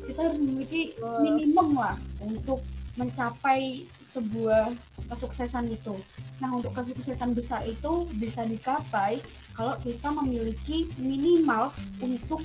Kita 0.08 0.24
harus 0.24 0.40
memiliki 0.40 0.96
minimum 1.20 1.76
lah 1.76 2.00
untuk 2.24 2.64
mencapai 2.96 3.86
sebuah 4.02 4.74
kesuksesan 5.12 5.70
itu. 5.70 5.94
Nah 6.42 6.56
untuk 6.56 6.74
kesuksesan 6.74 7.36
besar 7.36 7.68
itu 7.68 8.08
bisa 8.18 8.48
dicapai 8.48 9.22
kalau 9.54 9.76
kita 9.84 10.10
memiliki 10.10 10.90
minimal 10.98 11.70
untuk 12.00 12.42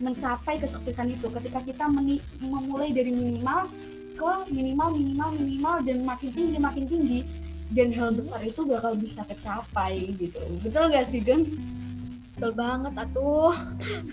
mencapai 0.00 0.58
kesuksesan 0.58 1.12
itu. 1.12 1.28
Ketika 1.28 1.60
kita 1.62 1.84
meni- 1.92 2.24
memulai 2.40 2.90
dari 2.90 3.12
minimal 3.12 3.68
ke 4.16 4.32
minimal 4.50 4.96
minimal 4.96 5.30
minimal 5.36 5.76
dan 5.84 6.00
makin 6.02 6.30
tinggi 6.32 6.56
makin 6.58 6.84
tinggi 6.88 7.20
dan 7.72 7.88
hal 7.96 8.12
besar 8.12 8.40
itu 8.44 8.64
bakal 8.64 8.96
bisa 8.96 9.24
kecapai 9.24 10.16
gitu. 10.16 10.40
Betul 10.64 10.92
gak 10.92 11.08
sih 11.08 11.20
Gen? 11.20 11.44
Betul 12.42 12.58
banget 12.58 12.94
atuh. 12.98 13.54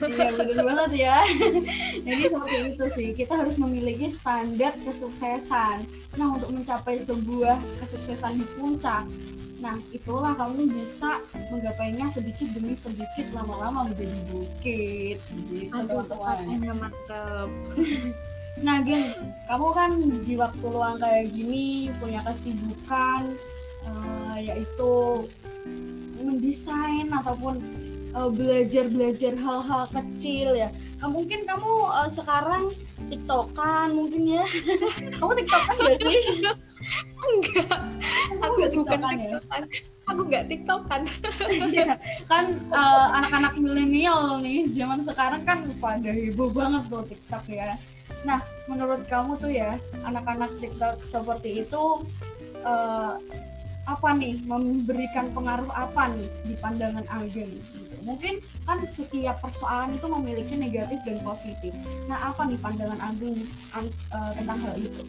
Iya 0.06 0.30
betul 0.38 0.62
banget 0.62 0.92
ya. 1.02 1.18
Jadi 2.06 2.22
seperti 2.30 2.58
itu 2.62 2.86
sih 2.94 3.10
kita 3.18 3.34
harus 3.42 3.58
memiliki 3.58 4.06
standar 4.14 4.78
kesuksesan. 4.86 5.82
Nah 6.14 6.38
untuk 6.38 6.54
mencapai 6.54 7.02
sebuah 7.02 7.58
kesuksesan 7.82 8.38
di 8.38 8.46
puncak 8.54 9.10
nah 9.60 9.76
itulah 9.92 10.32
kamu 10.40 10.72
bisa 10.72 11.20
menggapainya 11.52 12.08
sedikit 12.08 12.48
demi 12.56 12.80
sedikit 12.80 13.28
lama-lama 13.34 13.90
menjadi 13.90 14.16
bukit. 14.32 15.18
Gitu 15.50 15.74
aduh 15.74 16.06
pertanyaannya 16.06 16.74
mantep. 16.78 17.50
Nah, 18.60 18.84
Gen, 18.84 19.16
kamu 19.48 19.68
kan 19.72 19.92
di 20.28 20.36
waktu 20.36 20.68
luang 20.68 21.00
kayak 21.00 21.32
gini 21.32 21.88
punya 21.96 22.20
kesibukan 22.28 23.32
eh, 23.88 24.38
yaitu 24.52 25.24
mendesain 26.20 27.08
ataupun 27.08 27.64
eh, 28.14 28.30
belajar-belajar 28.34 29.34
hal-hal 29.38 29.84
kecil 29.92 30.56
ya. 30.58 30.70
Kamu 31.00 31.24
mungkin 31.24 31.46
kamu 31.48 31.72
eh, 32.04 32.10
sekarang 32.12 32.64
tiktokan 33.10 33.88
mungkin 33.96 34.24
ya. 34.40 34.46
kamu 35.20 35.32
tiktokan 35.44 35.76
gak 35.80 35.98
sih? 36.04 36.20
enggak 37.20 37.80
aku 38.40 38.56
bukan 38.56 38.70
tiktokan 38.72 39.16
ya? 39.20 39.30
tiktokan 39.30 39.64
aku 40.10 40.22
nggak 40.26 40.46
tiktokan 40.50 41.02
Iya, 41.70 41.94
kan 42.26 42.46
eh, 42.58 43.08
anak-anak 43.20 43.54
milenial 43.62 44.42
nih 44.42 44.66
zaman 44.74 45.00
sekarang 45.04 45.42
kan 45.46 45.70
pada 45.78 46.10
heboh 46.10 46.50
banget 46.50 46.84
tuh 46.90 47.06
TikTok 47.06 47.46
ya. 47.52 47.78
Nah, 48.26 48.42
menurut 48.66 49.06
kamu 49.06 49.38
tuh 49.38 49.54
ya 49.54 49.78
anak-anak 50.02 50.50
TikTok 50.58 51.06
seperti 51.06 51.62
itu 51.62 51.84
eh, 52.66 53.14
apa 53.86 54.10
nih 54.18 54.38
memberikan 54.46 55.30
pengaruh 55.34 55.70
apa 55.74 56.14
nih 56.14 56.30
di 56.46 56.56
pandangan 56.58 57.06
Agen? 57.14 57.50
Mungkin 58.04 58.44
kan 58.64 58.80
setiap 58.88 59.40
persoalan 59.44 59.96
itu 59.96 60.08
memiliki 60.08 60.54
negatif 60.56 61.00
dan 61.06 61.20
positif. 61.24 61.74
Nah, 62.08 62.32
apa 62.34 62.48
nih 62.48 62.60
pandangan 62.60 63.00
Agen 63.00 63.36
an- 63.76 63.96
eh, 64.14 64.32
tentang 64.38 64.60
hal 64.64 64.76
itu? 64.78 65.04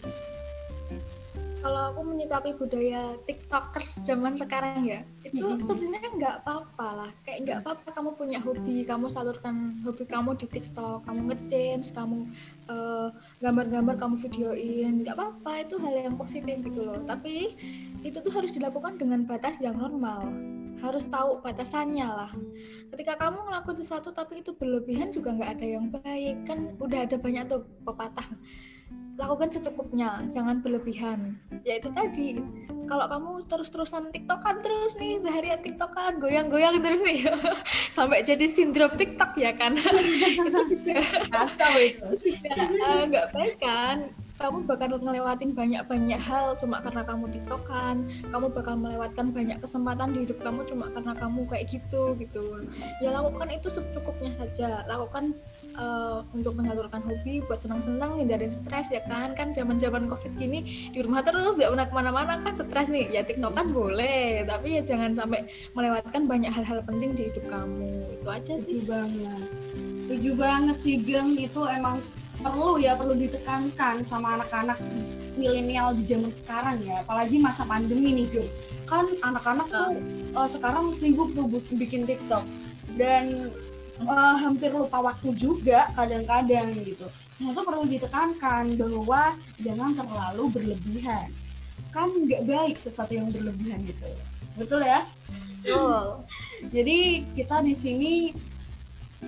kalau 1.60 1.92
aku 1.92 2.00
menyikapi 2.08 2.56
budaya 2.56 3.14
tiktokers 3.28 4.00
zaman 4.08 4.32
sekarang 4.40 4.80
ya 4.88 5.04
itu 5.20 5.60
sebenarnya 5.60 6.10
nggak 6.16 6.36
apa-apa 6.42 6.88
lah. 7.04 7.10
Kayak 7.22 7.38
nggak 7.44 7.58
apa-apa 7.64 7.88
kamu 7.92 8.10
punya 8.16 8.38
hobi 8.40 8.76
kamu 8.88 9.06
salurkan 9.12 9.76
hobi 9.84 10.08
kamu 10.08 10.40
di 10.40 10.46
tiktok 10.48 11.04
kamu 11.04 11.20
ngedance 11.30 11.92
kamu 11.92 12.24
eh, 12.72 13.08
gambar-gambar 13.44 13.94
kamu 14.00 14.16
videoin 14.16 15.04
nggak 15.04 15.16
apa-apa. 15.16 15.52
Itu 15.68 15.76
hal 15.84 15.94
yang 16.00 16.16
positif 16.16 16.56
gitu 16.64 16.80
loh. 16.80 16.98
Tapi 17.04 17.52
itu 18.00 18.16
tuh 18.16 18.32
harus 18.32 18.50
dilakukan 18.56 18.96
dengan 18.96 19.28
batas 19.28 19.60
yang 19.60 19.76
normal 19.76 20.32
harus 20.78 21.10
tahu 21.10 21.42
batasannya 21.42 22.06
lah. 22.06 22.32
Ketika 22.94 23.18
kamu 23.18 23.50
ngelakuin 23.50 23.82
sesuatu 23.82 24.14
tapi 24.14 24.40
itu 24.40 24.54
berlebihan 24.54 25.10
juga 25.10 25.34
nggak 25.34 25.58
ada 25.58 25.66
yang 25.66 25.86
baik 25.90 26.46
kan 26.46 26.78
udah 26.78 27.04
ada 27.04 27.16
banyak 27.18 27.44
tuh 27.50 27.66
pepatah. 27.82 28.26
Lakukan 29.18 29.52
secukupnya 29.52 30.24
jangan 30.32 30.64
berlebihan. 30.64 31.36
Ya 31.66 31.76
itu 31.76 31.92
tadi. 31.92 32.40
Kalau 32.88 33.06
kamu 33.06 33.30
terus-terusan 33.46 34.10
tiktokan 34.10 34.58
terus 34.64 34.96
nih 34.96 35.20
seharian 35.20 35.60
tiktokan 35.60 36.18
goyang-goyang 36.18 36.80
terus 36.80 37.04
nih. 37.04 37.28
Sampai 37.96 38.24
jadi 38.24 38.48
sindrom 38.48 38.90
tiktok 38.96 39.36
ya 39.36 39.52
kan? 39.52 39.76
Itu 40.74 40.94
Kacau 41.30 41.74
itu. 41.78 42.06
eh, 42.48 43.02
nggak 43.06 43.26
baik 43.36 43.56
kan 43.60 44.10
kamu 44.40 44.64
bakal 44.64 44.96
ngelewatin 44.96 45.52
banyak-banyak 45.52 46.16
hal 46.16 46.56
cuma 46.56 46.80
karena 46.80 47.04
kamu 47.04 47.24
tiktokan 47.28 48.08
kamu 48.32 48.46
bakal 48.48 48.74
melewatkan 48.74 49.26
banyak 49.30 49.60
kesempatan 49.60 50.16
di 50.16 50.24
hidup 50.24 50.40
kamu 50.40 50.64
cuma 50.64 50.88
karena 50.96 51.12
kamu 51.12 51.40
kayak 51.46 51.66
gitu 51.68 52.16
gitu. 52.16 52.64
Ya 53.04 53.12
lakukan 53.12 53.48
itu 53.52 53.68
secukupnya 53.68 54.32
saja. 54.40 54.82
Lakukan 54.88 55.36
eh, 55.76 56.18
untuk 56.32 56.56
menyalurkan 56.56 57.04
hobi 57.04 57.44
buat 57.44 57.60
senang-senang 57.60 58.16
hindarin 58.16 58.50
stres 58.50 58.88
ya 58.88 59.04
kan? 59.04 59.36
Kan 59.36 59.52
zaman-zaman 59.52 60.08
covid 60.08 60.32
gini 60.40 60.90
di 60.90 60.98
rumah 61.04 61.20
terus 61.20 61.60
nggak 61.60 61.70
pernah 61.70 61.86
ke 61.86 61.94
mana-mana 61.94 62.32
kan 62.40 62.56
stres 62.56 62.88
nih. 62.88 63.12
Ya 63.12 63.22
tiktokan 63.22 63.70
boleh 63.76 64.48
tapi 64.48 64.80
ya 64.80 64.82
jangan 64.82 65.12
sampai 65.12 65.44
melewatkan 65.76 66.24
banyak 66.24 66.50
hal-hal 66.50 66.80
penting 66.88 67.12
di 67.12 67.28
hidup 67.28 67.44
kamu. 67.52 67.92
Itu 68.16 68.28
aja 68.32 68.54
sih. 68.56 68.80
Setuju 68.80 68.88
banget. 68.88 69.48
Setuju 69.98 70.30
banget 70.32 70.76
sih 70.80 70.96
Geng. 71.04 71.36
Itu 71.36 71.68
emang 71.68 72.00
perlu 72.40 72.80
ya 72.80 72.96
perlu 72.96 73.14
ditekankan 73.14 74.02
sama 74.02 74.40
anak-anak 74.40 74.80
milenial 75.36 75.92
di 75.92 76.04
zaman 76.08 76.32
sekarang 76.32 76.80
ya. 76.82 77.04
Apalagi 77.04 77.36
masa 77.38 77.68
pandemi 77.68 78.16
nih 78.16 78.26
Geng 78.32 78.50
kan 78.88 79.06
anak-anak 79.22 79.70
tuh 79.70 79.92
eh, 80.34 80.48
sekarang 80.50 80.90
sibuk 80.90 81.30
tuh 81.36 81.46
bikin 81.76 82.08
TikTok. 82.08 82.42
Dan 82.98 83.52
eh, 84.00 84.34
hampir 84.40 84.72
lupa 84.72 84.98
waktu 85.04 85.36
juga 85.36 85.92
kadang-kadang 85.94 86.74
gitu. 86.82 87.06
Nah 87.40 87.56
itu 87.56 87.60
perlu 87.64 87.84
ditekankan 87.88 88.76
bahwa 88.76 89.36
jangan 89.60 89.96
terlalu 89.96 90.44
berlebihan. 90.52 91.28
Kan 91.94 92.08
nggak 92.12 92.44
baik 92.44 92.76
sesuatu 92.76 93.14
yang 93.16 93.32
berlebihan 93.32 93.84
gitu. 93.86 94.08
Betul 94.58 94.84
ya? 94.84 95.04
Betul. 95.64 96.24
Jadi 96.74 97.24
kita 97.32 97.64
di 97.64 97.72
sini 97.72 98.12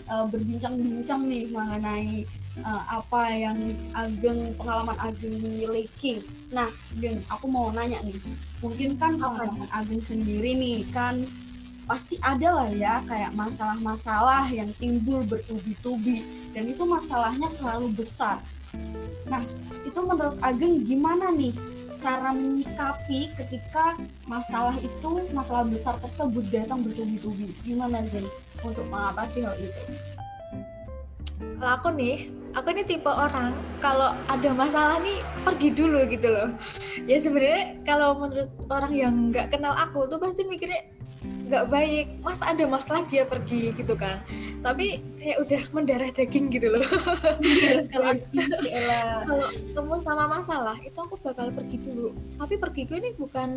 uh, 0.08 0.28
berbincang-bincang 0.28 1.24
nih 1.28 1.48
mengenai 1.48 2.24
uh, 2.60 2.82
apa 3.00 3.32
yang 3.32 3.56
Ageng 3.96 4.52
pengalaman 4.60 4.96
Ageng 5.00 5.40
miliki. 5.40 6.20
Nah, 6.52 6.68
Geng, 7.00 7.24
aku 7.32 7.48
mau 7.48 7.72
nanya 7.72 8.04
nih. 8.04 8.16
Mungkin 8.60 9.00
kan 9.00 9.16
pengalaman 9.16 9.68
Ageng 9.72 10.04
sendiri 10.04 10.52
nih 10.52 10.84
kan 10.92 11.24
pasti 11.82 12.14
ada 12.22 12.62
lah 12.62 12.70
ya 12.70 13.02
kayak 13.10 13.34
masalah-masalah 13.34 14.46
yang 14.54 14.70
timbul 14.78 15.18
bertubi-tubi 15.26 16.22
dan 16.54 16.70
itu 16.70 16.84
masalahnya 16.84 17.48
selalu 17.50 17.90
besar. 17.96 18.38
Nah, 19.26 19.42
itu 19.82 19.98
menurut 20.04 20.38
Ageng 20.44 20.84
gimana 20.84 21.32
nih 21.34 21.52
cara 22.02 22.34
menyikapi 22.34 23.30
ketika 23.38 23.94
masalah 24.26 24.74
itu 24.82 25.10
masalah 25.30 25.62
besar 25.62 25.94
tersebut 26.02 26.42
datang 26.50 26.82
bertubi-tubi 26.82 27.46
gimana 27.62 28.02
Jen 28.10 28.26
untuk 28.66 28.82
mengatasi 28.90 29.46
hal 29.46 29.54
itu 29.54 29.82
kalau 31.62 31.72
aku 31.78 31.88
nih 31.94 32.30
aku 32.52 32.68
ini 32.76 32.82
tipe 32.84 33.08
orang 33.08 33.56
kalau 33.80 34.12
ada 34.28 34.50
masalah 34.52 35.00
nih 35.00 35.24
pergi 35.42 35.68
dulu 35.72 36.04
gitu 36.08 36.28
loh. 36.28 36.48
Ya 37.08 37.16
sebenarnya 37.18 37.80
kalau 37.88 38.16
menurut 38.18 38.50
orang 38.68 38.92
yang 38.92 39.14
nggak 39.32 39.52
kenal 39.56 39.72
aku 39.72 40.04
tuh 40.08 40.20
pasti 40.20 40.44
mikirnya 40.44 40.84
nggak 41.22 41.68
baik. 41.68 42.06
Mas 42.24 42.40
ada 42.40 42.64
masalah 42.64 43.04
dia 43.08 43.24
pergi 43.24 43.72
gitu 43.76 43.94
kan. 43.96 44.24
Tapi 44.64 45.00
kayak 45.20 45.38
udah 45.44 45.62
mendarah 45.70 46.10
daging 46.10 46.50
gitu 46.50 46.72
loh. 46.72 46.84
Kalau 47.92 48.10
kalau 49.28 49.48
ketemu 49.52 49.94
sama 50.02 50.24
masalah 50.26 50.76
itu 50.82 50.98
aku 50.98 51.14
bakal 51.20 51.52
pergi 51.52 51.76
dulu. 51.78 52.10
Tapi 52.40 52.54
pergi 52.58 52.82
gue 52.88 52.98
ini 52.98 53.10
bukan 53.14 53.50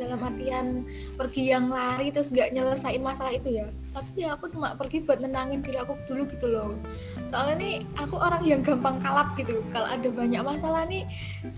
dalam 0.00 0.20
artian 0.24 0.88
pergi 1.14 1.54
yang 1.54 1.70
lari 1.70 2.10
terus 2.10 2.32
nggak 2.32 2.50
nyelesain 2.50 3.02
masalah 3.02 3.30
itu 3.30 3.62
ya. 3.62 3.66
Tapi 3.94 4.26
ya 4.26 4.34
aku 4.34 4.50
cuma 4.50 4.74
pergi 4.74 5.04
buat 5.04 5.22
nenangin 5.22 5.62
diri 5.62 5.78
aku 5.78 5.94
dulu 6.08 6.26
gitu 6.28 6.46
loh 6.50 6.74
soalnya 7.34 7.56
nih 7.58 7.74
aku 7.98 8.14
orang 8.14 8.46
yang 8.46 8.62
gampang 8.62 9.02
kalap 9.02 9.34
gitu. 9.34 9.58
Kalau 9.74 9.90
ada 9.90 10.06
banyak 10.06 10.38
masalah 10.46 10.86
nih 10.86 11.02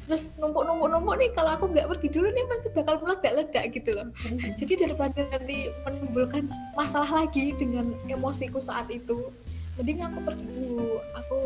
terus 0.09 0.33
numpuk 0.41 0.65
numpuk 0.65 0.89
numpuk 0.89 1.21
nih 1.21 1.29
kalau 1.37 1.53
aku 1.53 1.69
nggak 1.69 1.85
pergi 1.85 2.09
dulu 2.17 2.33
nih 2.33 2.45
pasti 2.49 2.69
bakal 2.73 2.95
meledak 3.05 3.33
ledak 3.37 3.65
gitu 3.77 3.91
loh. 3.93 4.09
Jadi 4.57 4.73
daripada 4.81 5.21
nanti 5.29 5.69
menimbulkan 5.85 6.49
masalah 6.73 7.29
lagi 7.29 7.53
dengan 7.61 7.93
emosiku 8.09 8.57
saat 8.57 8.89
itu 8.89 9.29
mending 9.77 10.01
aku 10.01 10.19
pergi 10.25 10.47
dulu. 10.49 10.97
Aku 11.21 11.39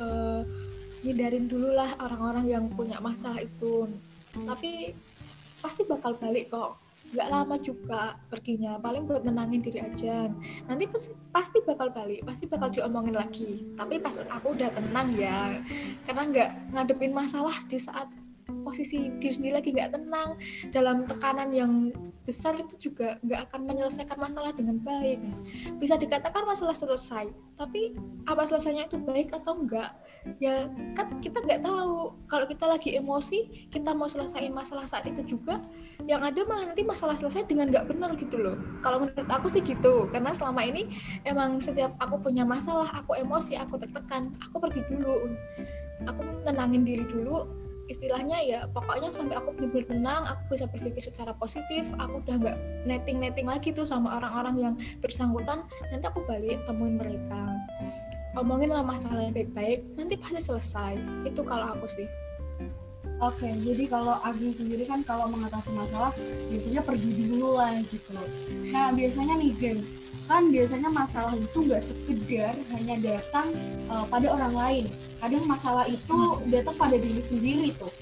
uh, 0.00 0.40
hindarin 1.04 1.44
dulu 1.44 1.76
lah 1.76 1.92
orang-orang 2.00 2.48
yang 2.48 2.64
punya 2.72 2.96
masalah 3.04 3.44
itu. 3.44 3.92
Tapi 4.32 4.96
pasti 5.60 5.84
bakal 5.84 6.16
balik 6.16 6.48
kok 6.48 6.80
nggak 7.14 7.28
lama 7.30 7.56
juga 7.62 8.18
perginya 8.26 8.80
paling 8.82 9.06
buat 9.06 9.22
nenangin 9.22 9.62
diri 9.62 9.82
aja. 9.82 10.30
Nanti 10.66 10.84
pasti, 10.90 11.10
pasti 11.30 11.58
bakal 11.62 11.94
balik 11.94 12.26
pasti 12.26 12.44
bakal 12.50 12.72
diomongin 12.72 13.14
lagi. 13.14 13.62
Tapi 13.78 14.02
pas 14.02 14.18
aku 14.18 14.56
udah 14.56 14.70
tenang 14.74 15.14
ya 15.14 15.62
karena 16.08 16.22
nggak 16.32 16.50
ngadepin 16.74 17.12
masalah 17.14 17.54
di 17.70 17.78
saat 17.78 18.10
posisi 18.62 19.10
diri 19.18 19.34
sendiri 19.34 19.54
lagi 19.58 19.70
nggak 19.74 19.92
tenang 19.94 20.38
dalam 20.70 21.06
tekanan 21.06 21.50
yang 21.50 21.72
besar 22.26 22.58
itu 22.58 22.90
juga 22.90 23.16
nggak 23.22 23.40
akan 23.48 23.60
menyelesaikan 23.70 24.18
masalah 24.18 24.50
dengan 24.50 24.82
baik. 24.82 25.22
Bisa 25.78 25.94
dikatakan 25.94 26.42
masalah 26.42 26.74
selesai 26.74 27.30
tapi 27.56 27.96
apa 28.28 28.44
selesainya 28.44 28.84
itu 28.90 29.00
baik 29.00 29.32
atau 29.32 29.56
enggak 29.56 29.96
ya 30.42 30.66
kan 30.98 31.22
kita 31.22 31.38
nggak 31.40 31.62
tahu. 31.62 32.12
Kalau 32.26 32.46
kita 32.50 32.64
lagi 32.66 32.98
emosi 32.98 33.70
kita 33.70 33.94
mau 33.94 34.10
selesaiin 34.10 34.50
masalah 34.50 34.90
saat 34.90 35.06
itu 35.06 35.38
juga 35.38 35.62
yang 36.04 36.20
ada 36.20 36.42
malah 36.44 36.74
nanti 36.74 36.82
masalah 36.82 37.14
selesai 37.14 37.46
dengan 37.46 37.70
nggak 37.70 37.86
benar 37.86 38.10
gitu 38.18 38.36
loh. 38.36 38.58
Kalau 38.82 39.06
menurut 39.06 39.30
aku 39.30 39.46
sih 39.46 39.62
gitu 39.62 40.10
karena 40.10 40.34
selama 40.34 40.66
ini 40.66 40.90
emang 41.22 41.62
setiap 41.62 41.94
aku 42.02 42.18
punya 42.18 42.42
masalah 42.42 42.90
aku 42.90 43.14
emosi 43.16 43.54
aku 43.54 43.78
tertekan 43.78 44.34
aku 44.42 44.58
pergi 44.58 44.82
dulu. 44.90 45.30
Aku 46.04 46.20
nenangin 46.44 46.84
diri 46.84 47.06
dulu 47.08 47.65
istilahnya 47.86 48.38
ya 48.42 48.60
pokoknya 48.70 49.14
sampai 49.14 49.38
aku 49.38 49.54
benar-benar 49.54 49.86
tenang 49.86 50.22
aku 50.26 50.58
bisa 50.58 50.66
berpikir 50.66 51.02
secara 51.06 51.32
positif 51.38 51.86
aku 52.02 52.18
udah 52.22 52.36
nggak 52.38 52.58
netting 52.82 53.22
netting 53.22 53.46
lagi 53.46 53.70
tuh 53.70 53.86
sama 53.86 54.18
orang-orang 54.18 54.56
yang 54.58 54.74
bersangkutan 54.98 55.62
nanti 55.90 56.04
aku 56.06 56.22
balik 56.26 56.58
temuin 56.66 56.98
mereka. 56.98 57.42
Omongin 58.36 58.68
lah 58.68 58.84
masalah 58.84 59.24
yang 59.24 59.32
baik-baik 59.32 59.80
nanti 59.96 60.14
pasti 60.20 60.44
selesai. 60.44 60.92
Itu 61.24 61.40
kalau 61.40 61.72
aku 61.72 61.88
sih. 61.88 62.04
Oke, 63.16 63.48
jadi 63.48 63.88
kalau 63.88 64.20
Agi 64.20 64.52
sendiri 64.52 64.84
kan 64.84 65.00
kalau 65.00 65.24
mengatasi 65.32 65.72
masalah 65.72 66.12
biasanya 66.52 66.84
pergi 66.84 67.16
dulu 67.16 67.56
lah 67.56 67.72
gitu. 67.88 68.12
Nah 68.68 68.92
biasanya 68.92 69.40
nih 69.40 69.56
geng, 69.56 69.80
kan 70.28 70.52
biasanya 70.52 70.92
masalah 70.92 71.32
itu 71.32 71.58
nggak 71.64 71.80
sekedar 71.80 72.52
hanya 72.76 73.00
datang 73.00 73.48
uh, 73.88 74.04
pada 74.12 74.28
orang 74.28 74.52
lain, 74.52 74.84
kadang 75.22 75.44
masalah 75.48 75.84
itu 75.88 76.18
datang 76.52 76.76
pada 76.76 76.96
diri 76.96 77.22
sendiri 77.22 77.72
tuh. 77.76 77.92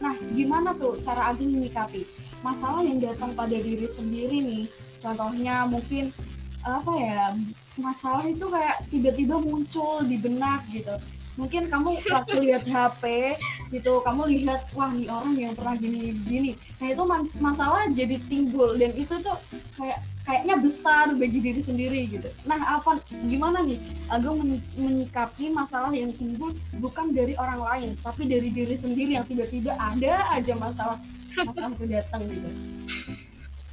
Nah 0.00 0.16
gimana 0.34 0.74
tuh 0.74 0.98
cara 1.04 1.30
Agi 1.30 1.46
menyikapi? 1.46 2.02
Masalah 2.42 2.82
yang 2.82 2.98
datang 2.98 3.36
pada 3.38 3.54
diri 3.54 3.86
sendiri 3.86 4.42
nih 4.42 4.64
contohnya 5.02 5.66
mungkin 5.66 6.14
apa 6.62 6.92
ya 6.94 7.34
masalah 7.74 8.22
itu 8.26 8.46
kayak 8.46 8.86
tiba-tiba 8.86 9.34
muncul 9.42 10.06
di 10.06 10.14
benak 10.14 10.62
gitu 10.70 10.94
mungkin 11.36 11.68
kamu 11.72 12.00
waktu 12.12 12.36
lihat 12.44 12.64
HP 12.68 13.34
gitu 13.72 14.04
kamu 14.04 14.28
lihat 14.36 14.68
wah 14.76 14.92
nih 14.92 15.08
orang 15.08 15.32
yang 15.36 15.54
pernah 15.56 15.74
gini 15.80 16.12
gini 16.28 16.52
nah 16.76 16.88
itu 16.92 17.02
masalah 17.40 17.88
jadi 17.88 18.20
timbul 18.28 18.76
dan 18.76 18.92
itu 18.92 19.16
tuh 19.20 19.36
kayak 19.80 20.00
kayaknya 20.22 20.54
besar 20.58 21.06
bagi 21.18 21.38
diri 21.42 21.58
sendiri 21.58 22.06
gitu. 22.06 22.30
Nah, 22.46 22.78
apa 22.78 22.98
gimana 23.26 23.62
nih 23.66 23.78
Agung 24.06 24.38
menyikapi 24.78 25.50
masalah 25.50 25.90
yang 25.90 26.14
timbul 26.14 26.54
bukan 26.78 27.10
dari 27.10 27.34
orang 27.34 27.58
lain, 27.58 27.90
tapi 27.98 28.30
dari 28.30 28.54
diri 28.54 28.78
sendiri 28.78 29.18
yang 29.18 29.26
tiba-tiba 29.26 29.74
ada 29.74 30.30
aja 30.30 30.54
masalah 30.54 30.98
masalah 31.34 31.74
itu 31.74 31.86
datang 31.90 32.22
gitu. 32.30 32.50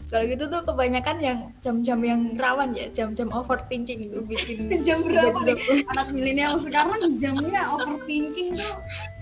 Kalau 0.09 0.25
gitu 0.25 0.49
tuh 0.49 0.65
kebanyakan 0.65 1.17
yang 1.21 1.39
jam-jam 1.61 2.01
yang 2.01 2.21
rawan 2.33 2.73
ya, 2.73 2.89
jam-jam 2.89 3.29
overthinking 3.29 4.09
itu 4.09 4.25
bikin 4.25 4.65
jam 4.87 5.05
berapa 5.05 5.37
nih 5.45 5.85
anak 5.93 6.07
milenial 6.09 6.57
sekarang 6.57 7.13
jamnya 7.21 7.61
overthinking 7.69 8.57
tuh 8.57 8.75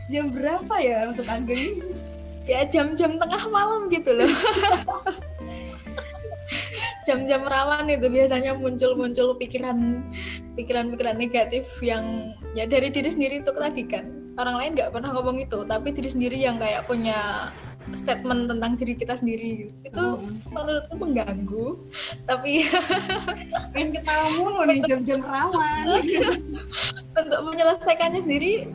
jam 0.08 0.32
berapa 0.32 0.76
ya 0.80 1.12
untuk 1.12 1.28
Ageng? 1.28 1.84
Ya 2.48 2.64
jam-jam 2.64 3.20
tengah 3.20 3.44
malam 3.52 3.92
gitu 3.92 4.16
loh. 4.16 4.32
jam-jam 7.08 7.44
rawan 7.44 7.88
itu 7.88 8.08
biasanya 8.08 8.56
muncul-muncul 8.56 9.40
pikiran 9.40 10.04
pikiran-pikiran 10.60 11.16
negatif 11.16 11.68
yang 11.80 12.36
ya 12.52 12.68
dari 12.68 12.92
diri 12.92 13.08
sendiri 13.08 13.40
itu 13.40 13.52
tadi 13.52 13.84
kan 13.88 14.12
orang 14.36 14.56
lain 14.60 14.72
nggak 14.76 14.92
pernah 14.92 15.16
ngomong 15.16 15.40
itu 15.40 15.64
tapi 15.64 15.96
diri 15.96 16.12
sendiri 16.12 16.36
yang 16.36 16.60
kayak 16.60 16.84
punya 16.84 17.52
statement 17.96 18.52
tentang 18.52 18.76
diri 18.76 18.94
kita 18.98 19.16
sendiri. 19.16 19.72
Itu 19.86 20.20
hmm. 20.20 20.52
menurutku 20.52 20.96
mengganggu 21.00 21.68
tapi 22.28 22.68
pengen 23.72 23.90
ketawa 23.96 24.28
mulu 24.36 24.62
nih 24.68 24.80
jam-jam 24.88 25.24
rawan. 25.24 25.86
Untuk 27.20 27.40
menyelesaikannya 27.48 28.22
sendiri 28.24 28.68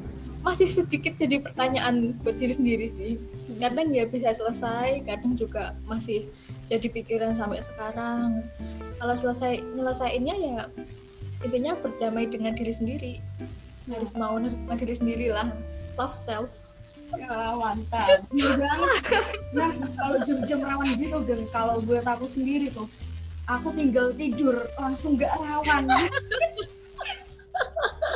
masih 0.43 0.67
sedikit 0.75 1.15
jadi 1.15 1.39
pertanyaan 1.39 2.19
buat 2.23 2.37
diri 2.39 2.55
sendiri 2.55 2.87
sih. 2.89 3.21
Kadang 3.63 3.95
ya 3.95 4.09
bisa 4.09 4.35
selesai 4.35 5.07
kadang 5.07 5.39
juga 5.39 5.77
masih 5.87 6.27
jadi 6.67 6.89
pikiran 6.89 7.39
sampai 7.39 7.63
sekarang. 7.63 8.43
Kalau 8.99 9.15
selesai 9.15 9.63
nyelesainnya 9.77 10.35
ya 10.35 10.65
intinya 11.43 11.75
berdamai 11.79 12.27
dengan 12.27 12.55
diri 12.55 12.75
sendiri. 12.75 13.15
Harus 13.91 14.15
mau 14.15 14.39
menerima 14.39 14.75
diri 14.79 14.95
sendiri 14.95 15.27
lah 15.35 15.51
love 15.99 16.17
self 16.17 16.72
ya 17.19 17.55
mantap 17.57 18.09
banget. 18.33 18.91
Nah 19.53 19.71
kalau 19.97 20.19
jam-jam 20.25 20.61
rawan 20.65 20.89
gitu 20.97 21.19
geng 21.29 21.45
kalau 21.53 21.81
buat 21.85 22.05
aku 22.07 22.25
sendiri 22.25 22.73
tuh 22.73 22.89
aku 23.47 23.75
tinggal 23.75 24.15
tidur 24.15 24.57
langsung 24.79 25.19
gak 25.19 25.33
rawan. 25.39 25.89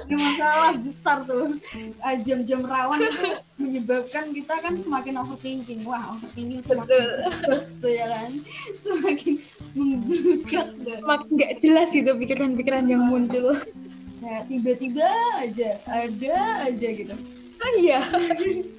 Ini 0.06 0.14
masalah 0.14 0.78
besar 0.78 1.18
tuh. 1.26 1.58
Eh, 1.74 2.16
jam-jam 2.22 2.62
rawan 2.62 3.02
itu 3.02 3.26
menyebabkan 3.58 4.30
kita 4.30 4.54
kan 4.62 4.78
semakin 4.78 5.18
overthinking. 5.18 5.82
Wah 5.82 6.14
overthinking 6.14 6.62
semakin 6.62 7.26
terus 7.42 7.82
tuh 7.82 7.90
ya 7.90 8.06
kan. 8.06 8.30
Semakin 8.78 9.42
membludak 9.74 10.68
semakin 10.78 11.28
nggak 11.34 11.52
jelas 11.58 11.90
itu 11.90 12.10
pikiran-pikiran 12.14 12.86
yang 12.86 13.02
muncul. 13.10 13.58
Kayak 14.22 14.46
tiba-tiba 14.46 15.10
aja 15.42 15.70
ada 15.90 16.36
aja 16.70 16.88
gitu. 16.94 17.14
Ah 17.56 17.72
iya 17.82 18.00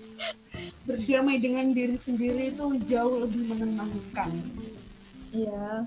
berdamai 0.87 1.37
dengan 1.43 1.67
diri 1.75 1.99
sendiri 1.99 2.55
itu 2.55 2.63
jauh 2.87 3.27
lebih 3.27 3.51
menenangkan 3.51 4.31
iya 5.35 5.83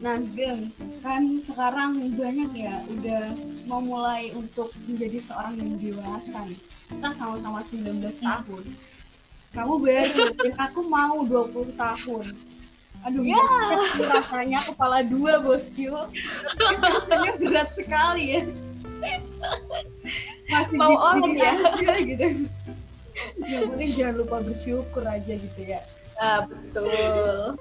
Nah, 0.00 0.20
Gem, 0.36 0.68
kan 1.00 1.22
sekarang 1.40 1.96
banyak 2.12 2.50
ya 2.56 2.76
udah 2.92 3.24
mau 3.64 3.80
mulai 3.80 4.32
untuk 4.36 4.68
menjadi 4.84 5.16
seorang 5.16 5.56
yang 5.56 5.80
dewasa 5.80 6.44
nih. 6.44 6.60
Kita 6.92 7.08
sama-sama 7.12 7.64
19 7.64 8.00
tahun. 8.20 8.64
Kamu 9.54 9.74
baru 9.80 10.24
dan 10.34 10.52
aku 10.68 10.80
mau 10.88 11.24
20 11.24 11.72
tahun. 11.78 12.26
Aduh, 13.04 13.24
ya. 13.24 13.40
rasanya 14.18 14.60
kepala 14.68 15.04
dua, 15.04 15.40
bosku. 15.40 15.92
rasanya 16.80 17.32
berat 17.40 17.68
sekali 17.72 18.24
ya. 18.40 18.42
masih 20.52 20.76
Mau 20.76 20.92
gini 21.16 21.40
on 21.40 21.48
ya? 21.80 21.96
gitu 22.04 22.26
yang 23.46 23.70
penting 23.74 23.90
jangan 23.94 24.14
lupa 24.20 24.36
bersyukur 24.42 25.04
aja 25.06 25.32
gitu 25.34 25.60
ya. 25.62 25.80
Ah, 26.18 26.46
betul. 26.46 27.58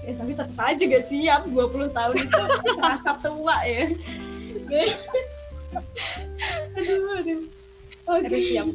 eh 0.00 0.16
tapi 0.16 0.32
tetap 0.32 0.56
aja 0.56 0.80
gak 0.80 1.04
siap 1.04 1.42
20 1.44 1.92
tahun 1.92 2.14
itu. 2.24 2.42
Terasa 2.80 3.12
tua 3.20 3.56
ya. 3.68 3.84
Aduh 6.76 7.04
aduh. 7.20 7.42
Oke. 8.08 8.26
Harus 8.26 8.44
siap. 8.48 8.66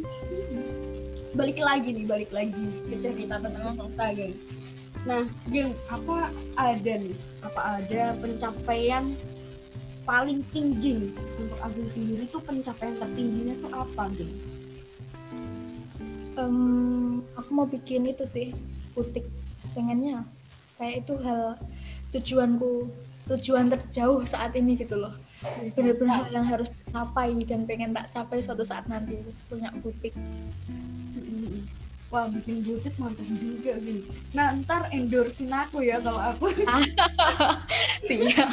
balik 1.36 1.60
lagi 1.60 1.92
nih 1.92 2.08
balik 2.08 2.32
lagi 2.32 2.68
ke 2.88 2.96
cerita 2.96 3.36
tentang 3.42 3.76
kita 3.76 4.06
geng. 4.16 4.36
Nah 5.04 5.24
geng 5.52 5.74
apa 5.92 6.32
ada 6.56 6.94
nih? 6.96 7.18
Apa 7.44 7.62
ada 7.82 8.16
pencapaian 8.22 9.04
paling 10.08 10.46
tinggi 10.54 11.10
nih? 11.10 11.12
Untuk 11.42 11.60
Ageng 11.60 11.90
sendiri 11.90 12.24
tuh 12.32 12.40
pencapaian 12.40 12.96
tertingginya 13.02 13.58
tuh 13.60 13.72
apa 13.74 14.08
geng 14.16 14.55
Em, 16.36 17.24
aku 17.40 17.50
mau 17.56 17.68
bikin 17.68 18.12
itu 18.12 18.28
sih 18.28 18.52
butik. 18.92 19.24
Pengennya 19.72 20.28
kayak 20.76 21.08
itu 21.08 21.16
hal 21.24 21.56
tujuanku 22.12 22.92
tujuan 23.32 23.72
terjauh 23.72 24.24
saat 24.28 24.52
ini 24.56 24.76
gitu 24.76 25.00
loh. 25.00 25.16
Benar-benar 25.76 26.28
hal 26.28 26.42
yang 26.42 26.46
harus 26.48 26.70
tercapai 26.72 27.32
dan 27.48 27.64
pengen 27.64 27.96
tak 27.96 28.12
capai 28.12 28.44
suatu 28.44 28.64
saat 28.68 28.88
nanti 28.92 29.20
punya 29.48 29.72
butik. 29.80 30.14
Wah 32.14 32.30
bikin 32.30 32.62
butik 32.62 32.94
mantap 33.02 33.26
juga 33.28 33.76
gini. 33.82 34.06
Nah 34.32 34.54
ntar 34.62 34.88
endorsein 34.94 35.52
aku 35.52 35.84
ya 35.84 35.98
kalau 36.00 36.22
aku. 36.22 36.48
Siap. 38.08 38.50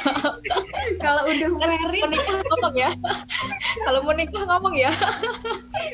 Kalau 0.98 1.22
udah 1.28 1.50
married. 1.60 2.02
menikah 2.02 2.40
ngomong 2.40 2.74
ya. 2.74 2.90
Kalau 3.84 4.00
menikah 4.08 4.42
ngomong 4.48 4.74
ya. 4.74 4.90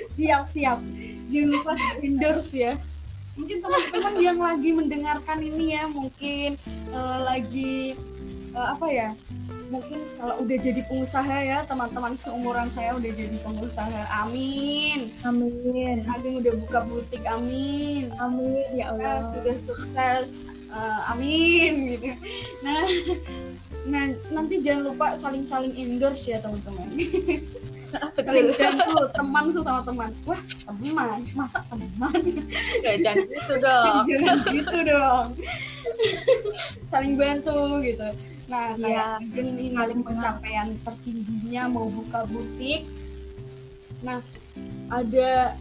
Siap 0.06 0.46
siap. 0.46 0.78
Jangan 1.28 1.48
lupa 1.52 1.72
endorse 2.00 2.56
ya. 2.56 2.74
Mungkin 3.38 3.62
teman-teman 3.62 4.14
yang 4.18 4.38
lagi 4.42 4.70
mendengarkan 4.74 5.38
ini 5.38 5.78
ya 5.78 5.86
mungkin 5.86 6.58
eh, 6.90 7.18
lagi 7.22 7.94
eh, 8.52 8.68
apa 8.74 8.86
ya? 8.90 9.10
Mungkin 9.68 10.00
kalau 10.16 10.40
udah 10.42 10.56
jadi 10.56 10.80
pengusaha 10.88 11.36
ya 11.44 11.60
teman-teman 11.68 12.16
seumuran 12.16 12.72
saya 12.72 12.96
udah 12.96 13.12
jadi 13.12 13.36
pengusaha. 13.44 14.02
Amin. 14.24 15.12
amin 15.22 16.08
Ageng 16.08 16.40
udah 16.40 16.54
buka 16.56 16.80
butik. 16.88 17.20
Amin. 17.28 18.08
amin 18.16 18.64
Ya, 18.72 18.88
ya 18.88 18.96
Allah 18.96 19.28
sudah 19.28 19.56
sukses 19.60 20.48
Eh, 20.68 21.00
amin 21.08 21.96
gitu 21.96 22.12
nah 22.60 22.84
nah 23.88 24.04
nanti 24.36 24.60
jangan 24.60 24.92
lupa 24.92 25.16
saling-saling 25.16 25.72
endorse 25.80 26.28
ya 26.28 26.44
teman-teman 26.44 26.92
betul 28.16 28.52
bantu 28.54 28.96
teman 29.16 29.44
sesama 29.52 29.80
teman. 29.84 30.10
Wah 30.28 30.42
teman. 30.66 31.18
Masa 31.32 31.60
teman? 31.68 32.20
Ya 32.84 32.92
jangan 33.00 33.26
gitu 33.28 33.54
dong. 33.60 34.04
Jangan 34.10 34.38
gitu 34.52 34.78
dong. 34.84 35.26
Saling 36.88 37.14
bantu 37.16 37.60
gitu. 37.84 38.08
Nah 38.48 38.76
kayak 38.80 39.20
Ageng 39.20 39.48
ini 39.56 39.66
saling 39.76 40.00
pencapaian 40.00 40.68
tertingginya 40.84 41.62
mau 41.68 41.86
buka 41.88 42.24
butik. 42.28 42.84
Nah 44.04 44.20
ada 44.88 45.56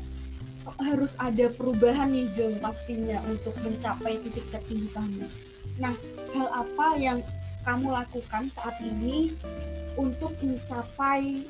harus 0.83 1.15
ada 1.19 1.47
perubahan 1.47 2.11
nih 2.11 2.27
Geng 2.35 2.59
pastinya 2.59 3.23
untuk 3.27 3.55
mencapai 3.63 4.19
titik 4.19 4.43
tertinggi 4.51 4.91
kamu. 4.91 5.25
Nah, 5.79 5.95
hal 6.35 6.47
apa 6.51 6.87
yang 6.99 7.19
kamu 7.63 7.91
lakukan 7.91 8.49
saat 8.51 8.75
ini 8.83 9.31
untuk 9.95 10.33
mencapai 10.43 11.43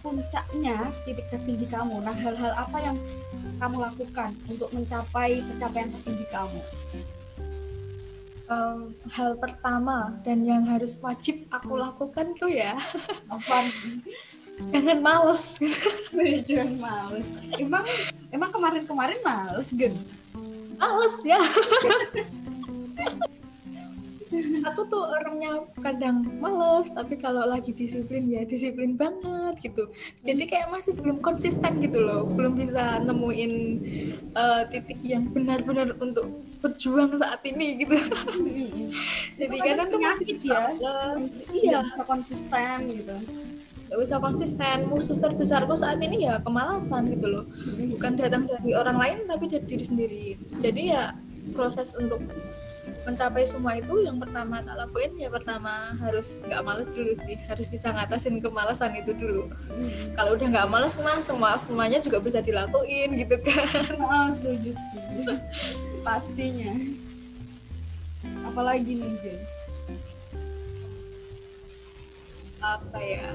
puncaknya 0.00 0.90
titik 1.04 1.26
tertinggi 1.30 1.66
kamu? 1.66 2.00
Nah, 2.02 2.14
hal-hal 2.14 2.52
apa 2.54 2.76
yang 2.80 2.96
kamu 3.58 3.76
lakukan 3.82 4.30
untuk 4.46 4.70
mencapai 4.70 5.42
pencapaian 5.42 5.90
tertinggi 5.90 6.26
kamu? 6.30 6.60
Em, 8.48 8.78
hal 9.12 9.36
pertama 9.36 10.16
dan 10.24 10.40
yang 10.40 10.64
harus 10.64 10.96
wajib 11.04 11.44
aku 11.52 11.76
lakukan 11.76 12.32
tuh 12.40 12.48
ya 12.48 12.80
Apa? 13.34 13.68
jangan 14.72 15.04
males 15.04 15.60
Jangan 16.48 16.80
males. 16.80 17.28
Emang 17.60 17.84
emang 18.32 18.48
kemarin-kemarin 18.48 19.20
males, 19.20 19.68
Geng? 19.76 19.92
males 20.78 21.16
ya 21.26 21.42
aku 24.68 24.80
tuh 24.88 25.02
orangnya 25.08 25.64
kadang 25.80 26.26
males 26.38 26.92
tapi 26.92 27.16
kalau 27.16 27.44
lagi 27.48 27.72
disiplin 27.72 28.28
ya 28.28 28.44
disiplin 28.44 28.94
banget 28.94 29.56
gitu 29.64 29.88
jadi 30.24 30.42
kayak 30.44 30.68
masih 30.72 30.92
belum 30.96 31.24
konsisten 31.24 31.80
gitu 31.80 31.98
loh 32.02 32.28
belum 32.28 32.60
bisa 32.60 33.00
nemuin 33.04 33.52
eh, 34.36 34.62
titik 34.68 35.00
yang 35.04 35.28
benar-benar 35.32 35.96
untuk 35.98 36.28
berjuang 36.58 37.14
saat 37.16 37.40
ini 37.46 37.86
gitu 37.86 37.94
Jadi 39.38 39.54
Jadi 39.54 39.56
kadang 39.62 39.88
tuh 39.94 40.00
penyakit 40.02 40.38
ya. 40.42 40.60
males. 40.74 41.34
Iya. 41.54 41.80
bisa 41.86 42.04
konsisten 42.04 42.76
gitu. 42.90 43.16
gak 43.88 43.98
bisa 44.04 44.16
konsisten 44.20 44.76
musuh 44.84 45.16
terbesarku 45.16 45.72
saat 45.72 45.96
ini 46.04 46.28
ya 46.28 46.36
kemalasan 46.44 47.08
gitu 47.08 47.24
loh 47.24 47.44
bukan 47.96 48.20
datang 48.20 48.44
dari 48.44 48.76
orang 48.76 49.00
lain 49.00 49.18
tapi 49.24 49.48
dari 49.48 49.64
diri 49.64 49.84
sendiri 49.88 50.24
jadi 50.60 50.82
ya 50.92 51.04
proses 51.56 51.96
untuk 51.96 52.20
mencapai 53.08 53.48
semua 53.48 53.80
itu 53.80 54.04
yang 54.04 54.20
pertama 54.20 54.60
tak 54.60 54.76
lakuin 54.76 55.16
ya 55.16 55.32
pertama 55.32 55.96
harus 55.96 56.44
nggak 56.44 56.60
males 56.60 56.88
dulu 56.92 57.16
sih. 57.16 57.40
Harus 57.48 57.72
bisa 57.72 57.88
ngatasin 57.88 58.44
kemalasan 58.44 58.92
itu 59.00 59.16
dulu. 59.16 59.48
Kalau 60.12 60.36
udah 60.36 60.46
nggak 60.52 60.68
males 60.68 60.92
mah 61.00 61.24
semua 61.24 61.56
semuanya 61.56 62.04
juga 62.04 62.20
bisa 62.20 62.44
dilakuin 62.44 63.16
gitu 63.16 63.40
kan. 63.40 63.96
Oh, 64.08 64.28
setuju, 64.32 64.72
setuju. 64.76 65.36
Pastinya. 66.04 66.72
Apalagi 68.44 69.00
nih, 69.00 69.12
Jen? 69.24 69.40
apa 72.58 72.98
ya? 72.98 73.30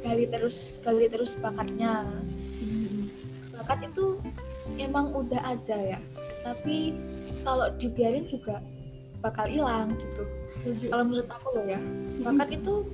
Gali 0.00 0.24
terus 0.32 0.80
gali 0.80 1.06
terus 1.12 1.36
bakatnya. 1.36 2.08
Bakat 3.52 3.92
itu 3.92 4.16
emang 4.80 5.12
udah 5.12 5.44
ada 5.44 5.76
ya. 5.76 6.00
Tapi 6.40 6.96
kalau 7.44 7.68
dibiarin 7.76 8.24
juga 8.24 8.64
bakal 9.20 9.46
hilang 9.46 9.92
gitu. 9.96 10.24
Kalau 10.92 11.04
menurut 11.08 11.28
aku 11.32 11.46
loh 11.56 11.64
ya 11.64 11.80
bakat 12.20 12.60
itu 12.60 12.84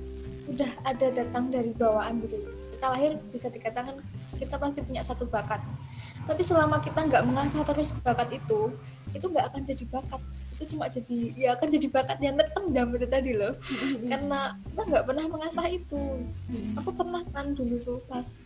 udah 0.47 0.71
ada 0.87 1.07
datang 1.11 1.51
dari 1.51 1.71
bawaan 1.75 2.23
gitu. 2.23 2.39
Kita 2.77 2.85
lahir 2.93 3.19
bisa 3.33 3.47
dikatakan 3.51 3.99
kita 4.39 4.55
pasti 4.55 4.79
punya 4.85 5.03
satu 5.03 5.27
bakat. 5.27 5.59
Tapi 6.27 6.43
selama 6.43 6.83
kita 6.83 7.07
nggak 7.07 7.23
mengasah 7.23 7.63
terus 7.63 7.91
bakat 8.03 8.39
itu 8.39 8.71
itu 9.15 9.25
nggak 9.27 9.51
akan 9.51 9.61
jadi 9.67 9.83
bakat. 9.87 10.21
Itu 10.57 10.63
cuma 10.75 10.85
jadi 10.87 11.17
ya 11.35 11.49
akan 11.59 11.67
jadi 11.67 11.87
bakat 11.91 12.17
yang 12.23 12.35
terpendam 12.39 12.87
itu 12.95 13.07
tadi 13.07 13.31
loh. 13.35 13.53
Karena 14.07 14.55
kita 14.55 14.81
nggak 14.87 15.03
pernah 15.03 15.25
mengasah 15.27 15.67
itu. 15.67 16.03
Aku 16.79 16.89
pernah 16.95 17.23
kan 17.35 17.51
dulu 17.51 17.75
tuh 17.83 17.99
pas 18.07 18.39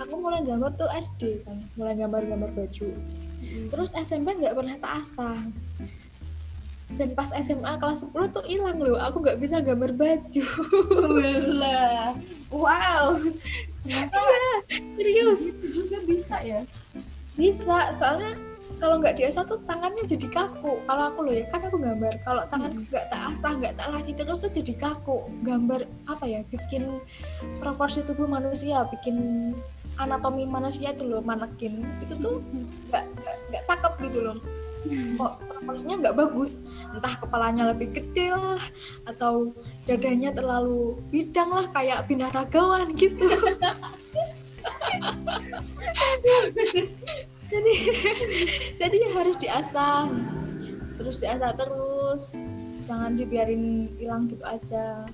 aku 0.00 0.14
mulai 0.18 0.42
gambar 0.42 0.74
tuh 0.74 0.90
SD 0.90 1.46
kan 1.46 1.56
mulai 1.78 1.96
gambar-gambar 1.96 2.50
baju. 2.52 2.88
Terus 3.72 3.90
SMP 3.96 4.36
nggak 4.36 4.56
pernah 4.56 4.76
tak 4.76 4.92
asah 5.00 5.40
dan 7.00 7.08
pas 7.16 7.30
SMA 7.32 7.72
kelas 7.80 8.04
10 8.04 8.34
tuh 8.34 8.44
hilang 8.44 8.76
loh. 8.76 9.00
Aku 9.00 9.24
nggak 9.24 9.40
bisa 9.40 9.64
gambar 9.64 9.96
baju. 9.96 10.44
Wala. 11.18 12.12
Wow. 12.52 13.16
Ternyata 13.82 14.18
serius. 14.96 15.50
Itu 15.50 15.84
juga 15.84 15.98
bisa 16.04 16.36
ya. 16.44 16.62
bisa 17.32 17.96
soalnya 17.96 18.36
kalau 18.76 19.00
nggak 19.00 19.16
diasah 19.16 19.48
tuh 19.48 19.56
tangannya 19.64 20.04
jadi 20.04 20.28
kaku. 20.28 20.84
Kalau 20.84 21.02
aku 21.08 21.18
loh 21.24 21.34
ya 21.34 21.48
kan 21.48 21.64
aku 21.64 21.80
gambar. 21.80 22.14
Kalau 22.28 22.42
tangan 22.52 22.72
nggak 22.88 23.04
tak 23.08 23.20
asah 23.32 23.52
nggak 23.56 23.74
tak 23.80 23.88
latih 23.88 24.14
terus 24.14 24.44
tuh 24.44 24.52
jadi 24.52 24.74
kaku. 24.76 25.32
Gambar 25.42 25.88
apa 26.12 26.24
ya 26.28 26.44
bikin 26.52 27.00
proporsi 27.58 28.04
tubuh 28.04 28.28
manusia 28.28 28.84
bikin 28.92 29.50
anatomi 29.96 30.44
manusia 30.44 30.92
itu 30.92 31.08
loh 31.08 31.24
manekin. 31.24 31.80
Itu 32.04 32.14
tuh 32.20 32.34
nggak 32.92 33.04
nggak- 33.16 33.40
nggak 33.48 33.62
cakep 33.64 33.92
gitu 34.12 34.20
loh 34.28 34.36
kok 34.90 35.32
proporsinya 35.46 35.96
nggak 36.08 36.16
bagus? 36.18 36.66
Entah 36.90 37.14
kepalanya 37.22 37.70
lebih 37.70 37.94
gede 37.94 38.34
lah 38.34 38.62
atau 39.06 39.54
dadanya 39.86 40.34
terlalu 40.34 40.98
bidang 41.10 41.50
lah 41.50 41.66
kayak 41.70 42.06
binaragawan 42.10 42.90
gitu. 42.98 43.26
Jadi 47.52 47.74
jadi 48.80 48.96
harus 49.12 49.36
diasah. 49.36 50.08
Terus 50.96 51.16
diasah 51.20 51.52
terus. 51.52 52.40
Jangan 52.88 53.14
dibiarin 53.14 53.92
hilang 54.00 54.26
gitu 54.32 54.42
aja. 54.42 55.06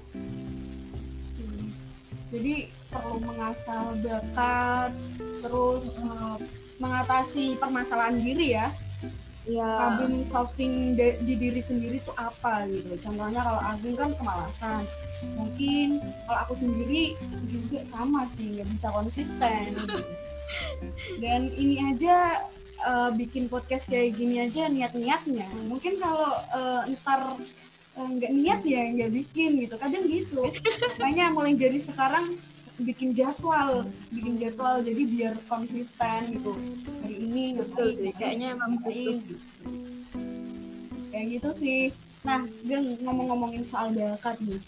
Jadi 2.29 2.69
perlu 2.93 3.25
mengasah 3.25 3.97
bakat, 4.05 4.93
terus 5.41 5.97
eh, 5.97 6.37
mengatasi 6.77 7.57
permasalahan 7.57 8.21
diri 8.21 8.53
ya. 8.57 8.69
Ya 9.49 9.97
problem 9.97 10.23
solving 10.29 10.93
de- 10.93 11.17
di 11.25 11.35
diri 11.41 11.65
sendiri 11.65 12.05
tuh 12.05 12.13
apa 12.21 12.69
gitu. 12.69 13.01
Contohnya 13.01 13.41
kalau 13.41 13.61
Agung 13.65 13.97
kan 13.97 14.13
kemalasan. 14.13 14.85
Mungkin 15.35 15.99
kalau 16.29 16.39
aku 16.47 16.55
sendiri 16.55 17.17
juga 17.49 17.83
sama 17.89 18.29
sih 18.29 18.61
nggak 18.61 18.69
bisa 18.71 18.93
konsisten. 18.93 19.73
Dan 21.19 21.49
ini 21.57 21.81
aja 21.81 22.45
uh, 22.85 23.11
bikin 23.17 23.49
podcast 23.49 23.89
kayak 23.89 24.15
gini 24.15 24.45
aja 24.45 24.69
niat-niatnya. 24.69 25.49
Mungkin 25.67 25.97
kalau 25.97 26.29
uh, 26.53 26.85
ntar 26.93 27.41
uh, 27.97 28.09
nggak 28.09 28.33
niat 28.37 28.61
ya 28.69 28.85
nggak 28.95 29.13
bikin 29.17 29.65
gitu. 29.65 29.75
Kadang 29.81 30.05
gitu. 30.07 30.45
Makanya 31.01 31.33
mulai 31.33 31.57
dari 31.57 31.81
sekarang 31.81 32.37
bikin 32.83 33.11
jadwal 33.15 33.87
bikin 34.15 34.39
jadwal. 34.39 34.79
Jadi 34.83 35.03
biar 35.07 35.35
konsisten 35.51 36.39
gitu. 36.39 36.55
Hari 37.03 37.17
ini 37.19 37.45
betul 37.59 37.89
sih 37.99 38.13
kayaknya 38.15 38.55
emang 38.55 38.79
gitu. 38.87 39.35
kayak 41.11 41.27
gitu 41.39 41.51
sih. 41.51 41.81
Nah 42.23 42.45
geng 42.67 42.99
ngomong-ngomongin 43.03 43.65
soal 43.67 43.91
bakat 43.95 44.39
nih. 44.43 44.61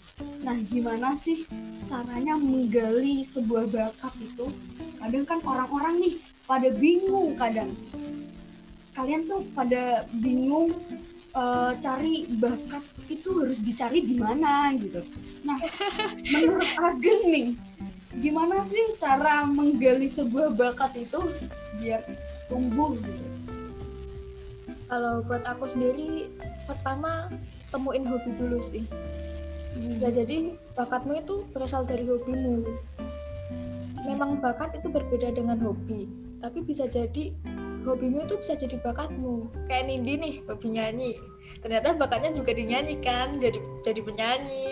Nah 0.43 0.55
gimana 0.67 1.15
sih 1.15 1.47
caranya 1.87 2.35
menggali 2.35 3.23
sebuah 3.23 3.67
bakat 3.71 4.13
itu? 4.19 4.47
Kadang 4.99 5.25
kan 5.25 5.39
orang-orang 5.43 5.95
nih 6.03 6.15
pada 6.47 6.69
bingung 6.75 7.35
kadang. 7.39 7.71
Kalian 8.91 9.23
tuh 9.23 9.47
pada 9.55 10.03
bingung 10.19 10.75
uh, 11.31 11.71
cari 11.79 12.27
bakat 12.39 12.83
itu 13.07 13.29
harus 13.39 13.59
dicari 13.63 14.03
di 14.03 14.15
mana 14.19 14.71
gitu. 14.75 14.99
Nah 15.47 15.57
menurut 16.31 16.71
Ageng 16.75 17.23
nih 17.31 17.47
gimana 18.19 18.59
sih 18.67 18.99
cara 18.99 19.47
menggali 19.47 20.11
sebuah 20.11 20.51
bakat 20.57 21.07
itu 21.07 21.19
biar 21.79 22.03
tumbuh 22.51 22.97
gitu? 22.99 23.27
Kalau 24.91 25.23
buat 25.23 25.47
aku 25.47 25.71
sendiri, 25.71 26.27
pertama 26.67 27.31
temuin 27.71 28.03
hobi 28.03 28.31
dulu 28.35 28.59
sih. 28.59 28.83
Hmm. 29.71 29.95
Ya 30.03 30.11
jadi 30.11 30.59
bakatmu 30.75 31.23
itu 31.23 31.47
berasal 31.55 31.87
dari 31.87 32.03
hobimu. 32.03 32.67
Memang 34.03 34.43
bakat 34.43 34.75
itu 34.75 34.91
berbeda 34.91 35.31
dengan 35.31 35.55
hobi, 35.63 36.11
tapi 36.43 36.59
bisa 36.59 36.91
jadi 36.91 37.31
hobimu 37.87 38.27
itu 38.27 38.35
bisa 38.43 38.59
jadi 38.59 38.75
bakatmu. 38.83 39.47
Kayak 39.71 39.87
Nindi 39.87 40.13
nih, 40.19 40.35
hobi 40.51 40.67
nyanyi. 40.75 41.13
Ternyata 41.61 41.93
bakatnya 41.93 42.33
juga 42.33 42.51
dinyanyi 42.57 42.99
kan, 42.99 43.37
jadi 43.37 43.61
jadi 43.85 44.01
penyanyi, 44.01 44.67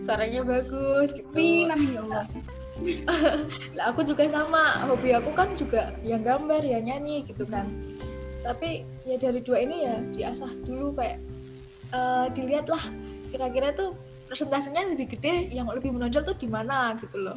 suaranya 0.00 0.42
bagus 0.42 1.12
gitu. 1.12 1.28
Amin, 1.36 1.68
amin 1.70 1.90
ya 1.92 2.00
Allah. 2.02 2.24
lah 3.76 3.84
aku 3.92 4.06
juga 4.06 4.28
sama. 4.28 4.86
Hobi 4.86 5.14
aku 5.14 5.30
kan 5.34 5.54
juga 5.54 5.94
yang 6.02 6.22
gambar 6.22 6.62
ya 6.62 6.78
nyanyi 6.82 7.26
gitu 7.26 7.46
kan. 7.46 7.66
Tapi 8.42 8.82
ya 9.06 9.16
dari 9.18 9.40
dua 9.42 9.62
ini 9.62 9.76
ya 9.86 9.96
diasah 10.14 10.50
dulu 10.66 10.98
kayak 10.98 11.22
uh, 11.94 12.26
dilihat 12.34 12.66
lah 12.66 12.82
kira-kira 13.30 13.72
tuh 13.72 13.96
presentasinya 14.26 14.88
lebih 14.88 15.12
gede 15.12 15.52
yang 15.52 15.68
lebih 15.68 15.92
menonjol 15.92 16.24
tuh 16.24 16.36
di 16.40 16.48
mana 16.48 16.96
gitu 16.98 17.20
loh. 17.20 17.36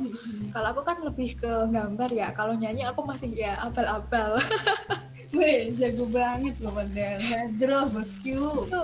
Kalau 0.55 0.67
aku 0.71 0.81
kan 0.87 0.97
lebih 1.03 1.35
ke 1.35 1.51
gambar 1.69 2.09
ya. 2.09 2.31
Kalau 2.31 2.55
nyanyi 2.55 2.87
aku 2.87 3.03
masih 3.03 3.35
ya 3.35 3.59
abal-abal. 3.59 4.39
Weh, 5.35 5.75
jago 5.75 6.07
banget 6.07 6.55
loh 6.63 6.71
padahal. 6.71 7.19
Hedro, 7.19 7.91
bosku. 7.91 8.71
itu 8.71 8.81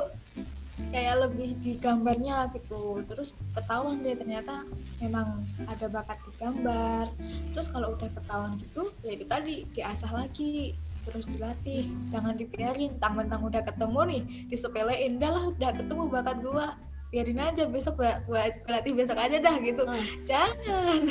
kayak 0.89 1.15
lebih 1.29 1.53
di 1.61 1.77
gambarnya 1.77 2.49
gitu. 2.57 3.05
Terus 3.05 3.37
ketahuan 3.53 4.01
deh 4.01 4.17
ternyata 4.17 4.65
memang 4.97 5.45
ada 5.69 5.85
bakat 5.85 6.17
di 6.25 6.31
gambar. 6.41 7.05
Terus 7.53 7.67
kalau 7.69 7.93
udah 7.93 8.09
ketahuan 8.09 8.57
gitu 8.57 8.89
ya 9.05 9.11
itu 9.13 9.25
tadi 9.29 9.55
diasah 9.77 10.11
lagi 10.11 10.73
terus 11.05 11.29
dilatih. 11.29 11.89
Jangan 12.09 12.33
dibiarin 12.37 12.97
tang-tang 12.97 13.41
udah 13.45 13.61
ketemu 13.61 13.99
nih 14.09 14.21
disepelein. 14.49 15.21
Dah 15.21 15.31
lah 15.33 15.43
udah 15.53 15.71
ketemu 15.77 16.03
bakat 16.09 16.37
gua. 16.41 16.73
Biarin 17.11 17.43
aja 17.43 17.67
besok 17.67 17.99
gua, 17.99 18.23
gua 18.23 18.47
latih 18.71 18.95
besok 18.95 19.19
aja 19.19 19.37
dah 19.37 19.55
gitu. 19.59 19.83
Hmm. 19.83 20.05
jangan. 20.25 21.01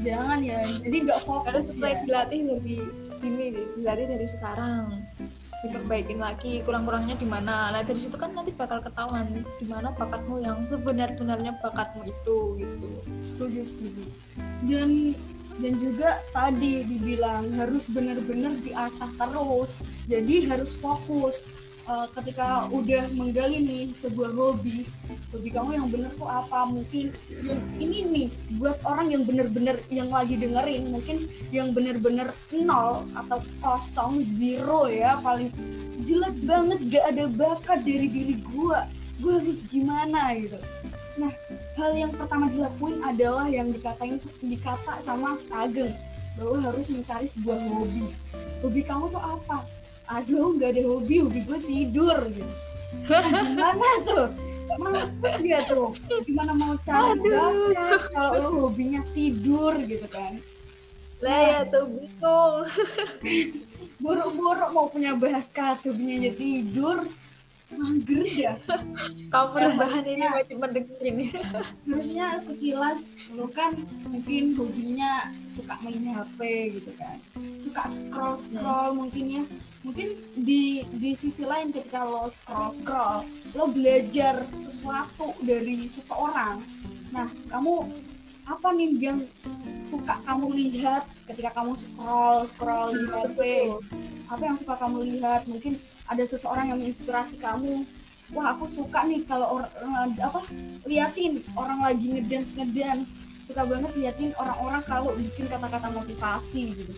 Jangan 0.00 0.40
ya, 0.40 0.64
jadi 0.80 0.96
nggak 1.02 1.20
harus 1.20 1.28
fokus 1.28 1.68
mulai 1.76 1.92
ya. 1.92 2.00
dilatih 2.08 2.40
dari 2.46 2.76
ini 3.20 3.46
dilatih 3.76 4.06
dari 4.08 4.26
sekarang 4.32 4.84
diperbaikin 5.60 6.18
lagi 6.20 6.64
kurang-kurangnya 6.64 7.20
di 7.20 7.28
mana 7.28 7.68
nah 7.72 7.82
dari 7.84 8.00
situ 8.00 8.16
kan 8.16 8.32
nanti 8.32 8.52
bakal 8.56 8.80
ketahuan 8.80 9.44
di 9.60 9.66
mana 9.68 9.92
bakatmu 9.92 10.40
yang 10.40 10.64
sebenar-benarnya 10.64 11.56
bakatmu 11.60 12.08
itu 12.08 12.38
gitu 12.64 12.90
Setuju, 13.20 13.60
setuju. 13.68 14.04
Dan 14.64 15.12
dan 15.60 15.76
juga 15.76 16.24
tadi 16.32 16.88
dibilang 16.88 17.52
harus 17.52 17.92
benar-benar 17.92 18.56
diasah 18.64 19.12
terus. 19.20 19.84
Jadi 20.08 20.48
harus 20.48 20.72
fokus. 20.72 21.44
Eh, 21.90 22.06
ketika 22.14 22.70
udah 22.70 23.10
menggali 23.18 23.66
nih 23.66 23.82
sebuah 23.90 24.30
hobi, 24.30 24.86
hobi 25.34 25.48
kamu 25.50 25.74
yang 25.74 25.88
bener 25.90 26.14
tuh 26.14 26.30
apa? 26.30 26.62
Mungkin 26.70 27.10
yang 27.42 27.62
ini 27.82 27.98
nih 28.06 28.26
buat 28.62 28.78
orang 28.86 29.10
yang 29.10 29.26
bener-bener 29.26 29.74
yang 29.90 30.06
lagi 30.06 30.38
dengerin, 30.38 30.86
mungkin 30.86 31.26
yang 31.50 31.74
bener-bener 31.74 32.30
nol 32.54 33.02
atau 33.18 33.42
kosong 33.58 34.22
zero 34.22 34.86
ya 34.86 35.18
paling 35.18 35.50
jelek 36.06 36.38
banget 36.46 36.78
gak 36.94 37.04
ada 37.10 37.24
bakat 37.26 37.82
dari 37.82 38.06
diri 38.06 38.38
gua. 38.38 38.86
Gua 39.18 39.42
harus 39.42 39.66
gimana 39.66 40.30
gitu. 40.38 40.62
Nah, 41.18 41.34
hal 41.74 41.90
yang 41.98 42.14
pertama 42.14 42.46
dilakuin 42.54 43.02
adalah 43.02 43.50
yang 43.50 43.66
dikatain 43.66 44.14
dikata 44.38 45.02
sama 45.02 45.34
Ageng 45.50 45.90
bahwa 46.38 46.70
harus 46.70 46.86
mencari 46.94 47.26
sebuah 47.26 47.58
hobi. 47.66 48.14
Hobi 48.62 48.80
kamu 48.86 49.10
tuh 49.10 49.18
apa? 49.18 49.79
Aduh, 50.10 50.58
nggak 50.58 50.74
ada 50.74 50.82
hobi, 50.84 51.22
hobi 51.22 51.40
gue 51.42 51.58
tidur 51.62 52.18
gitu. 52.28 52.52
Nah, 53.06 53.22
gimana 53.30 53.88
tuh? 54.02 54.26
Mampus 54.70 55.36
gak 55.42 55.66
tuh? 55.66 55.90
Gimana 56.22 56.52
mau 56.52 56.74
cari 56.80 57.18
bakat 57.20 58.00
kalau 58.08 58.32
lo 58.38 58.48
hobinya 58.66 59.02
tidur 59.10 59.74
gitu 59.82 60.06
kan? 60.06 60.38
lah 61.20 61.36
ya 61.36 61.60
tuh 61.68 61.84
bingung 61.84 62.64
Boro-boro 64.00 64.72
mau 64.72 64.88
punya 64.88 65.12
bakat, 65.12 65.84
hobinya 65.84 66.16
aja 66.16 66.32
tidur, 66.32 67.04
mager 67.70 68.24
ya. 68.24 68.54
kamu 69.28 69.46
perubahan 69.52 70.02
ini 70.02 70.24
harusnya- 70.24 70.32
wajib 70.34 70.56
mendengar 70.58 71.02
ini 71.04 71.24
harusnya 71.86 72.26
sekilas 72.40 73.02
lo 73.30 73.46
kan 73.46 73.76
mungkin 74.02 74.56
hobinya 74.56 75.28
suka 75.44 75.76
main 75.84 76.02
HP 76.02 76.38
gitu 76.74 76.90
kan 76.96 77.20
suka 77.60 77.84
scroll 77.86 78.34
scroll 78.34 78.90
mungkin 78.96 79.24
ya 79.30 79.44
mungkin 79.80 80.12
di 80.36 80.84
di 81.00 81.16
sisi 81.16 81.48
lain 81.48 81.72
ketika 81.72 82.04
lo 82.04 82.28
scroll 82.28 82.72
scroll 82.76 83.24
lo 83.56 83.64
belajar 83.72 84.44
sesuatu 84.52 85.32
dari 85.40 85.88
seseorang. 85.88 86.60
Nah 87.16 87.28
kamu 87.48 87.88
apa 88.44 88.68
nih 88.76 88.90
yang 89.00 89.18
suka 89.80 90.20
kamu 90.26 90.52
lihat 90.52 91.08
ketika 91.32 91.56
kamu 91.56 91.72
scroll 91.78 92.44
scroll 92.44 92.92
di 92.92 93.04
HP 93.08 93.40
apa 94.28 94.42
yang 94.44 94.56
suka 94.60 94.74
kamu 94.76 94.98
lihat? 95.16 95.48
Mungkin 95.48 95.80
ada 96.06 96.22
seseorang 96.28 96.70
yang 96.70 96.78
menginspirasi 96.78 97.40
kamu. 97.40 97.88
Wah 98.30 98.54
aku 98.54 98.70
suka 98.70 99.08
nih 99.08 99.26
kalau 99.26 99.58
orang 99.58 100.14
apa 100.22 100.44
liatin 100.86 101.42
orang 101.58 101.82
lagi 101.82 102.14
ngedance 102.14 102.54
ngedance 102.54 103.10
suka 103.42 103.66
banget 103.66 103.90
liatin 103.98 104.30
orang-orang 104.38 104.78
kalau 104.86 105.10
bikin 105.18 105.50
kata-kata 105.50 105.90
motivasi 105.90 106.78
gitu 106.78 106.94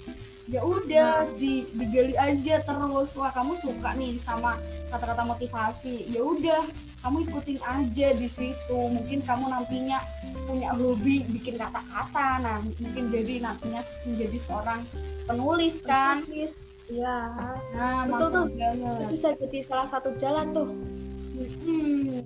ya 0.50 0.60
udah 0.62 1.30
di 1.38 1.66
digali 1.76 2.18
aja 2.18 2.62
terus. 2.64 3.14
Wah 3.14 3.30
kamu 3.30 3.54
suka 3.54 3.94
nih 3.94 4.18
sama 4.18 4.58
kata-kata 4.90 5.22
motivasi. 5.22 6.10
Ya 6.10 6.22
udah 6.22 6.62
kamu 7.02 7.26
ikutin 7.30 7.58
aja 7.62 8.08
di 8.14 8.28
situ. 8.30 8.78
Mungkin 8.90 9.22
kamu 9.22 9.50
nantinya 9.50 10.02
punya 10.46 10.74
hobi 10.74 11.22
bikin 11.30 11.58
kata-kata. 11.58 12.42
Nah 12.42 12.58
mungkin 12.82 13.10
jadi 13.14 13.46
nantinya 13.46 13.82
menjadi 14.06 14.38
seorang 14.38 14.80
penulis 15.30 15.82
kan? 15.86 16.26
Iya. 16.90 17.18
Nah 17.78 18.06
Betul 18.10 18.28
tuh. 18.30 18.44
banget 18.50 18.74
itu 18.82 19.04
bisa 19.14 19.28
jadi 19.38 19.58
salah 19.62 19.86
satu 19.94 20.10
jalan 20.18 20.46
tuh. 20.50 20.68
Hmm, 21.42 22.22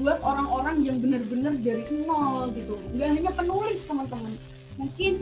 buat 0.00 0.18
orang-orang 0.24 0.84
yang 0.84 0.96
benar-benar 1.00 1.54
dari 1.60 1.84
nol 2.04 2.48
gitu. 2.56 2.80
Nggak 2.96 3.08
hanya 3.16 3.30
penulis 3.36 3.84
teman-teman 3.84 4.32
mungkin 4.80 5.12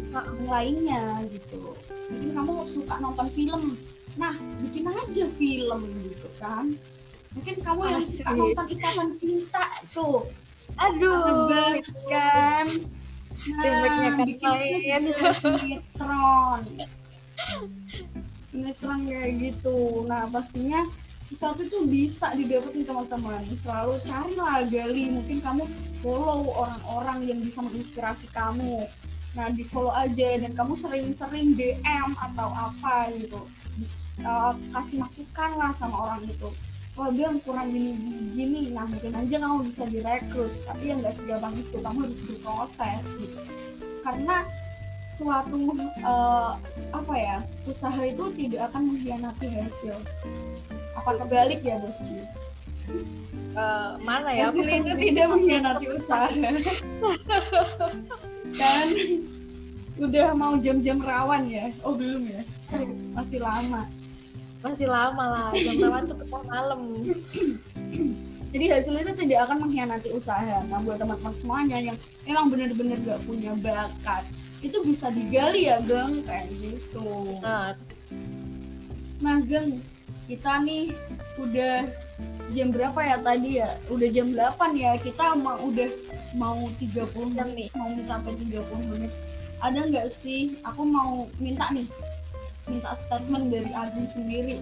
lainnya 0.47 1.27
gitu. 1.35 1.75
Mungkin 2.15 2.31
kamu 2.31 2.53
suka 2.63 2.95
nonton 3.03 3.27
film. 3.35 3.75
Nah 4.15 4.35
bikin 4.63 4.87
aja 4.87 5.27
film 5.27 5.81
gitu 6.07 6.31
kan. 6.39 6.71
Mungkin 7.35 7.57
kamu 7.67 7.83
yang 7.91 8.05
suka 8.07 8.31
nonton 8.39 8.67
ikatan 8.71 9.11
cinta 9.19 9.67
tuh. 9.91 10.31
Aduh 10.79 11.51
banget 11.51 11.91
kan? 12.07 12.67
Nah 13.59 13.75
kan 13.83 14.15
bikin 14.23 14.47
aja 14.47 15.31
sinetron. 15.35 16.63
Sinetron 18.47 19.01
kayak 19.11 19.31
gitu. 19.43 20.07
Nah 20.07 20.31
pastinya 20.31 20.87
sesuatu 21.19 21.67
itu 21.67 21.83
bisa 21.91 22.31
didapetin 22.39 22.87
teman-teman. 22.87 23.43
Selalu 23.53 23.99
carilah 24.07 24.63
gali. 24.71 25.13
Mungkin 25.13 25.43
kamu 25.43 25.67
follow 25.99 26.55
orang-orang 26.57 27.27
yang 27.27 27.39
bisa 27.43 27.59
menginspirasi 27.59 28.31
kamu 28.31 28.87
nah 29.37 29.53
di 29.53 29.65
follow 29.65 29.93
aja 29.93 30.41
dan 30.41 30.53
kamu 30.57 30.75
sering-sering 30.75 31.55
DM 31.55 32.11
atau 32.17 32.49
apa 32.49 33.13
gitu. 33.17 33.45
Uh, 34.19 34.51
kasih 34.75 34.99
masukan 34.99 35.51
lah 35.57 35.71
sama 35.71 35.97
orang 36.11 36.27
itu. 36.27 36.51
Wah 36.99 37.15
dia 37.15 37.31
kurang 37.47 37.71
gini 37.71 37.95
gini 38.35 38.75
nah 38.75 38.83
mungkin 38.89 39.15
aja 39.15 39.37
kamu 39.39 39.69
bisa 39.69 39.85
direkrut. 39.87 40.51
Tapi 40.67 40.83
ya 40.91 40.95
nggak 40.99 41.15
segampang 41.15 41.55
itu 41.55 41.79
kamu 41.79 41.99
harus 42.09 42.21
berproses 42.27 43.07
gitu. 43.21 43.39
Karena 44.03 44.43
suatu 45.09 45.77
uh, 46.03 46.59
apa 46.91 47.15
ya 47.17 47.37
usaha 47.69 48.01
itu 48.03 48.25
tidak 48.35 48.73
akan 48.73 48.95
mengkhianati 48.95 49.47
hasil. 49.55 49.97
Apa 50.99 51.15
terbalik 51.15 51.63
ya 51.63 51.79
bosku 51.79 52.27
uh, 53.59 53.91
mana 54.03 54.31
ya? 54.33 54.51
Hasil 54.51 54.67
itu 54.67 54.93
tidak 55.11 55.27
mengkhianati 55.33 55.87
usaha 55.97 56.29
kan 58.59 58.87
udah 60.05 60.35
mau 60.35 60.55
jam-jam 60.59 60.99
rawan 61.03 61.47
ya? 61.51 61.71
Oh 61.83 61.95
belum 61.95 62.23
ya? 62.27 62.43
Masih 63.15 63.43
lama. 63.43 63.87
Masih 64.59 64.87
lama 64.91 65.25
lah 65.25 65.49
jam 65.55 65.77
rawan 65.83 66.03
tuh 66.07 66.17
tengah 66.19 66.43
malam. 66.47 66.81
Jadi 68.53 68.65
hasil 68.73 68.95
itu 68.97 69.13
tidak 69.27 69.39
akan 69.49 69.69
mengkhianati 69.69 70.09
usaha. 70.15 70.65
Nah 70.71 70.81
buat 70.81 70.97
teman-teman 70.97 71.35
semuanya 71.37 71.79
yang 71.83 71.97
emang 72.25 72.49
benar-benar 72.49 72.99
gak 73.05 73.21
punya 73.29 73.53
bakat 73.61 74.25
itu 74.65 74.79
bisa 74.83 75.11
digali 75.13 75.71
ya 75.71 75.79
geng? 75.85 76.23
Kayak 76.25 76.49
gitu. 76.59 77.39
Nah, 77.43 77.75
nah 79.23 79.37
geng 79.43 79.79
kita 80.27 80.61
nih 80.63 80.93
udah 81.41 81.87
jam 82.53 82.69
berapa 82.73 82.99
ya 83.05 83.17
tadi 83.21 83.51
ya? 83.63 83.71
Udah 83.93 84.09
jam 84.11 84.33
8 84.33 84.75
ya. 84.75 84.93
Kita 84.99 85.37
mau 85.39 85.59
udah 85.63 85.89
mau 86.37 86.69
30 86.77 87.09
menit 87.37 87.71
mau 87.77 87.89
mencapai 87.89 88.35
30 88.37 88.91
menit. 88.93 89.13
Ada 89.59 89.89
nggak 89.89 90.09
sih? 90.13 90.57
Aku 90.63 90.85
mau 90.85 91.27
minta 91.41 91.67
nih 91.73 91.89
minta 92.69 92.93
statement 92.93 93.49
dari 93.49 93.73
Arjun 93.73 94.05
sendiri 94.05 94.61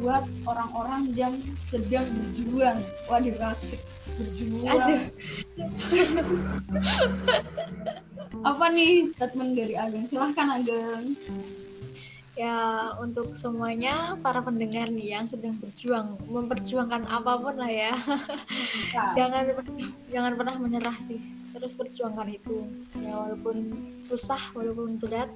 buat 0.00 0.24
orang-orang 0.48 1.12
yang 1.12 1.36
sedang 1.60 2.08
berjuang. 2.08 2.80
Waduh 3.12 3.36
asik. 3.52 3.80
Berjuang. 4.16 5.12
Apa 8.42 8.64
nih 8.72 9.06
statement 9.06 9.52
dari 9.54 9.76
Ageng 9.76 10.08
silahkan 10.08 10.58
Ageng 10.58 11.12
ya 12.42 12.58
untuk 12.98 13.38
semuanya 13.38 14.18
para 14.18 14.42
pendengar 14.42 14.90
nih 14.90 15.14
yang 15.14 15.30
sedang 15.30 15.54
berjuang 15.62 16.18
memperjuangkan 16.26 17.06
apa 17.06 17.38
pun 17.38 17.54
lah 17.54 17.70
ya, 17.70 17.94
ya. 18.90 19.04
jangan 19.18 19.46
jangan 20.10 20.32
pernah 20.34 20.54
menyerah 20.58 20.98
sih. 20.98 21.22
Terus 21.54 21.78
perjuangkan 21.78 22.26
itu. 22.34 22.66
Ya 22.98 23.14
walaupun 23.14 23.70
susah 24.02 24.40
walaupun 24.58 24.98
berat 24.98 25.30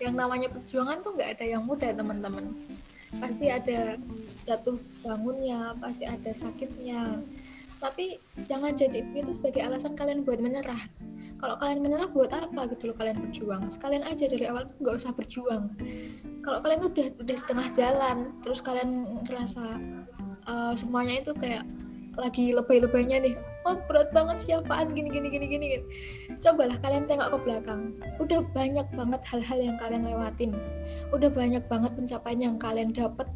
yang 0.00 0.16
namanya 0.16 0.48
perjuangan 0.48 1.04
tuh 1.04 1.12
nggak 1.20 1.30
ada 1.36 1.44
yang 1.44 1.62
mudah 1.68 1.92
teman-teman. 1.92 2.56
Pasti 3.12 3.46
ada 3.52 4.00
jatuh 4.48 4.80
bangunnya 5.04 5.76
pasti 5.76 6.08
ada 6.08 6.32
sakitnya 6.32 7.20
tapi 7.78 8.20
jangan 8.48 8.72
jadi 8.72 9.04
itu 9.04 9.32
sebagai 9.32 9.60
alasan 9.64 9.94
kalian 9.94 10.24
buat 10.24 10.40
menyerah. 10.40 10.80
Kalau 11.36 11.60
kalian 11.60 11.84
menyerah 11.84 12.08
buat 12.08 12.32
apa 12.32 12.72
gitu 12.72 12.92
loh 12.92 12.96
kalian 12.96 13.20
berjuang? 13.20 13.68
Sekalian 13.68 14.08
aja 14.08 14.24
dari 14.24 14.48
awal 14.48 14.64
tuh 14.64 14.76
nggak 14.80 14.96
usah 14.96 15.12
berjuang. 15.12 15.68
Kalau 16.40 16.58
kalian 16.64 16.88
udah 16.88 17.06
udah 17.20 17.36
setengah 17.36 17.68
jalan 17.76 18.32
terus 18.40 18.64
kalian 18.64 19.04
ngerasa 19.28 19.76
uh, 20.48 20.72
semuanya 20.72 21.20
itu 21.20 21.36
kayak 21.36 21.68
lagi 22.16 22.56
lebay-lebaynya 22.56 23.20
nih 23.20 23.36
oh 23.68 23.76
berat 23.84 24.08
banget 24.16 24.40
siapaan 24.40 24.88
gini 24.96 25.12
gini 25.12 25.28
gini 25.28 25.46
gini 25.52 25.66
cobalah 26.40 26.80
kalian 26.80 27.04
tengok 27.04 27.28
ke 27.36 27.38
belakang. 27.44 27.92
Udah 28.16 28.40
banyak 28.56 28.88
banget 28.96 29.20
hal-hal 29.28 29.58
yang 29.60 29.76
kalian 29.76 30.08
lewatin. 30.08 30.56
Udah 31.12 31.28
banyak 31.28 31.60
banget 31.68 31.92
pencapaian 31.92 32.40
yang 32.40 32.56
kalian 32.56 32.96
dapat 32.96 33.28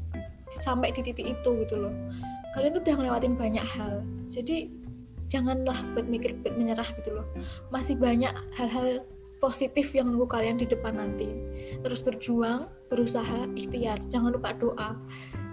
sampai 0.65 0.89
di 0.97 1.05
titik 1.05 1.37
itu 1.37 1.51
gitu 1.61 1.77
loh. 1.77 1.93
Kalian 2.57 2.81
udah 2.81 2.95
ngelewatin 2.97 3.35
banyak 3.37 3.63
hal 3.63 4.01
jadi 4.31 4.71
janganlah 5.27 5.79
buat 5.95 6.07
mikir 6.07 6.39
buat 6.43 6.55
menyerah 6.55 6.87
gitu 7.03 7.19
loh. 7.19 7.27
Masih 7.75 7.99
banyak 7.99 8.31
hal-hal 8.55 9.03
positif 9.43 9.91
yang 9.91 10.15
nunggu 10.15 10.31
kalian 10.31 10.59
di 10.61 10.71
depan 10.71 10.95
nanti. 10.95 11.31
Terus 11.83 12.07
berjuang 12.07 12.71
berusaha 12.87 13.51
ikhtiar. 13.59 13.99
Jangan 14.15 14.31
lupa 14.39 14.55
doa. 14.55 14.95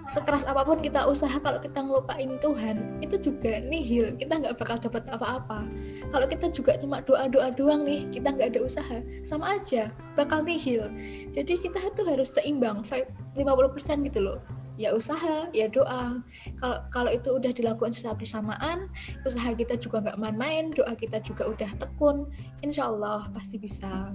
Sekeras 0.08 0.48
apa 0.48 0.64
pun 0.64 0.80
kita 0.80 1.04
usaha 1.04 1.36
kalau 1.36 1.60
kita 1.60 1.84
ngelupain 1.84 2.40
Tuhan 2.40 3.04
itu 3.04 3.20
juga 3.20 3.60
nihil. 3.68 4.16
Kita 4.16 4.40
nggak 4.40 4.56
bakal 4.56 4.80
dapat 4.80 5.04
apa-apa. 5.12 5.68
Kalau 6.14 6.28
kita 6.32 6.48
juga 6.48 6.80
cuma 6.80 7.04
doa-doa 7.04 7.52
doang 7.52 7.84
nih 7.84 8.08
kita 8.14 8.32
nggak 8.32 8.56
ada 8.56 8.62
usaha 8.64 8.98
sama 9.28 9.60
aja. 9.60 9.92
Bakal 10.16 10.48
nihil. 10.48 10.88
Jadi 11.36 11.60
kita 11.60 11.92
tuh 11.92 12.08
harus 12.08 12.32
seimbang 12.32 12.88
50% 12.88 14.08
gitu 14.08 14.20
loh 14.24 14.40
ya 14.78 14.94
usaha 14.94 15.50
ya 15.52 15.68
doa. 15.68 16.22
Kalau 16.62 16.78
kalau 16.94 17.12
itu 17.12 17.34
udah 17.34 17.52
dilakukan 17.52 17.92
secara 17.92 18.14
bersamaan 18.16 18.88
usaha 19.26 19.50
kita 19.58 19.76
juga 19.76 20.06
nggak 20.06 20.18
main-main 20.22 20.70
doa 20.72 20.94
kita 20.94 21.20
juga 21.26 21.50
udah 21.50 21.70
tekun 21.82 22.30
insya 22.62 22.88
Allah 22.88 23.28
pasti 23.34 23.58
bisa. 23.58 24.14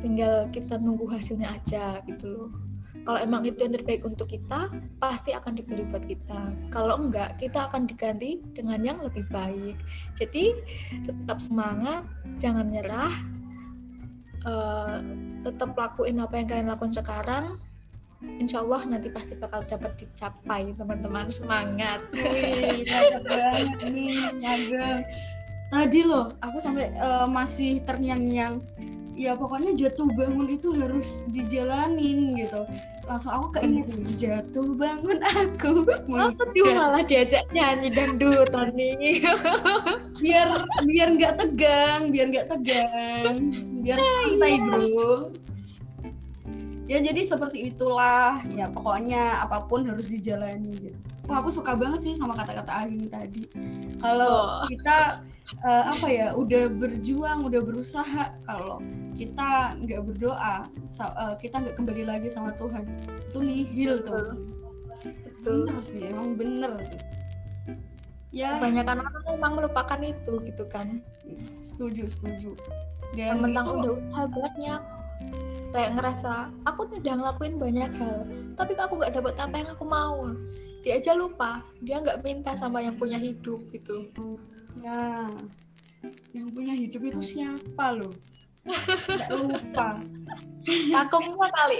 Tinggal 0.00 0.48
kita 0.50 0.80
nunggu 0.80 1.06
hasilnya 1.08 1.52
aja 1.52 2.00
gitu 2.08 2.26
loh. 2.26 2.50
Kalau 3.08 3.24
emang 3.24 3.40
itu 3.48 3.56
yang 3.64 3.72
terbaik 3.72 4.04
untuk 4.04 4.28
kita 4.28 4.68
pasti 5.00 5.32
akan 5.32 5.56
diberi 5.56 5.80
buat 5.88 6.04
kita. 6.04 6.52
Kalau 6.68 7.00
enggak 7.00 7.40
kita 7.40 7.72
akan 7.72 7.88
diganti 7.88 8.44
dengan 8.52 8.84
yang 8.84 8.98
lebih 9.00 9.24
baik. 9.32 9.80
Jadi 10.12 10.52
tetap 11.08 11.40
semangat 11.40 12.04
jangan 12.36 12.68
nyerah 12.68 13.12
uh, 14.44 15.00
tetap 15.40 15.72
lakuin 15.72 16.20
apa 16.20 16.36
yang 16.36 16.46
kalian 16.52 16.68
lakukan 16.68 16.94
sekarang 16.94 17.56
Insya 18.18 18.66
Allah 18.66 18.82
nanti 18.82 19.14
pasti 19.14 19.38
bakal 19.38 19.62
dapat 19.62 19.94
dicapai 19.94 20.74
teman-teman. 20.74 21.30
Semangat. 21.30 22.02
Wih, 22.10 22.82
banget. 23.22 23.78
Nih, 23.86 24.26
Tadi 25.68 26.00
loh, 26.02 26.32
aku 26.42 26.58
sampai 26.58 26.90
uh, 26.98 27.30
masih 27.30 27.78
terngiang-ngiang. 27.86 28.58
Ya 29.18 29.34
pokoknya 29.34 29.74
jatuh 29.74 30.06
bangun 30.14 30.46
itu 30.50 30.70
harus 30.78 31.26
dijalanin 31.30 32.38
gitu. 32.38 32.62
Langsung 33.06 33.34
aku 33.34 33.46
keinget 33.58 33.86
jatuh 34.14 34.78
bangun 34.78 35.18
aku. 35.22 35.86
Aku 36.22 36.42
tuh? 36.54 36.74
Malah 36.74 37.02
diajak 37.02 37.46
nyanyi 37.50 37.90
dangdut 37.90 38.46
Tony. 38.50 39.22
Biar 40.22 40.48
biar 40.86 41.08
nggak 41.18 41.34
tegang 41.34 42.14
biar 42.14 42.26
nggak 42.30 42.46
tegang. 42.46 43.36
Biar 43.82 43.98
santai 43.98 44.54
bro 44.62 45.34
ya 46.90 46.98
jadi 47.04 47.20
seperti 47.22 47.70
itulah. 47.70 48.40
Ya 48.50 48.72
pokoknya 48.72 49.44
apa 49.44 49.68
pun 49.68 49.86
harus 49.86 50.08
dijalani 50.08 50.72
gitu. 50.90 50.98
Wah, 51.28 51.44
aku 51.44 51.52
suka 51.52 51.76
banget 51.76 52.00
sih 52.08 52.16
sama 52.16 52.32
kata-kata 52.32 52.88
Aging 52.88 53.12
tadi. 53.12 53.44
Kalau 54.00 54.64
oh. 54.64 54.66
kita 54.66 55.20
uh, 55.60 55.84
apa 55.92 56.08
ya, 56.08 56.32
udah 56.32 56.72
berjuang, 56.72 57.44
udah 57.44 57.60
berusaha, 57.60 58.32
kalau 58.48 58.80
kita 59.12 59.76
nggak 59.82 60.00
berdoa 60.06 60.64
uh, 61.02 61.34
kita 61.42 61.58
nggak 61.58 61.74
kembali 61.74 62.06
lagi 62.06 62.30
sama 62.30 62.54
Tuhan 62.54 62.86
itu 63.18 63.38
nihil 63.42 63.98
tuh 64.06 64.38
betul. 65.02 65.66
Benar 65.66 65.82
sih 65.82 66.00
emang 66.06 66.34
bener. 66.34 66.72
Ya. 68.30 68.60
Kebanyakan 68.60 69.08
orang 69.08 69.24
memang 69.34 69.52
melupakan 69.56 70.00
itu 70.04 70.32
gitu 70.44 70.64
kan. 70.68 71.00
Setuju 71.64 72.04
setuju. 72.06 72.52
Dan 73.16 73.40
mentang 73.40 73.72
udah 73.72 73.96
usaha 73.96 74.24
banyak 74.28 74.80
kayak 75.72 75.94
ngerasa 76.00 76.48
aku 76.64 76.88
udah 76.88 77.14
ngelakuin 77.20 77.60
banyak 77.60 77.90
hal 78.00 78.24
tapi 78.56 78.72
aku 78.76 78.96
nggak 78.96 79.14
dapet 79.14 79.34
apa 79.36 79.54
yang 79.60 79.68
aku 79.72 79.84
mau 79.84 80.32
dia 80.80 80.96
aja 80.96 81.12
lupa 81.12 81.60
dia 81.84 82.00
nggak 82.00 82.24
minta 82.24 82.56
sama 82.56 82.80
yang 82.80 82.96
punya 82.96 83.20
hidup 83.20 83.60
gitu 83.70 84.08
nah 84.80 85.28
yang 86.32 86.48
punya 86.54 86.72
hidup 86.72 87.02
itu 87.04 87.20
siapa 87.20 87.92
loh 87.92 88.14
Gak 89.08 89.32
lupa. 89.32 89.96
Takutnya 90.92 91.48
kali. 91.48 91.78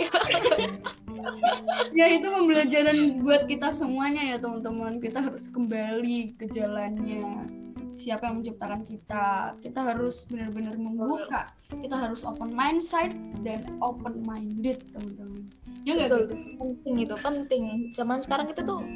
ya 1.92 2.06
itu 2.08 2.24
pembelajaran 2.24 3.20
buat 3.20 3.44
kita 3.44 3.68
semuanya 3.74 4.24
ya 4.24 4.36
teman-teman. 4.40 4.96
Kita 4.96 5.20
harus 5.20 5.52
kembali 5.52 6.40
ke 6.40 6.48
jalannya. 6.48 7.57
Siapa 7.98 8.30
yang 8.30 8.38
menciptakan 8.38 8.86
kita? 8.86 9.58
Kita 9.58 9.80
harus 9.82 10.30
benar-benar 10.30 10.78
membuka. 10.78 11.50
Kita 11.66 11.98
harus 11.98 12.22
open 12.22 12.54
mindset 12.54 13.10
dan 13.42 13.66
open 13.82 14.22
minded, 14.22 14.86
teman-teman. 14.94 15.50
Ya 15.82 15.98
enggak 15.98 16.30
gitu? 16.30 16.34
Penting 16.62 16.94
itu, 17.02 17.14
penting. 17.18 17.62
Zaman 17.98 18.22
sekarang 18.22 18.46
kita 18.46 18.62
tuh 18.62 18.86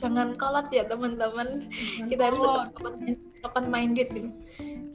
jangan 0.00 0.32
kolot 0.40 0.72
ya, 0.72 0.88
teman-teman. 0.88 1.68
Kita 2.08 2.32
harus 2.32 2.40
tetap 2.40 2.72
open, 2.80 3.20
open 3.44 3.64
minded 3.68 4.08
gitu 4.08 4.32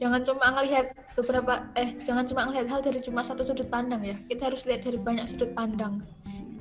jangan 0.02 0.20
cuma 0.26 0.46
ngelihat 0.58 0.86
beberapa 1.14 1.62
eh 1.78 1.94
jangan 2.02 2.26
cuma 2.26 2.50
ngelihat 2.50 2.66
hal 2.66 2.80
dari 2.82 2.98
cuma 2.98 3.22
satu 3.22 3.46
sudut 3.46 3.70
pandang 3.70 4.02
ya 4.02 4.18
kita 4.26 4.50
harus 4.50 4.66
lihat 4.66 4.82
dari 4.82 4.98
banyak 4.98 5.30
sudut 5.30 5.54
pandang 5.54 6.02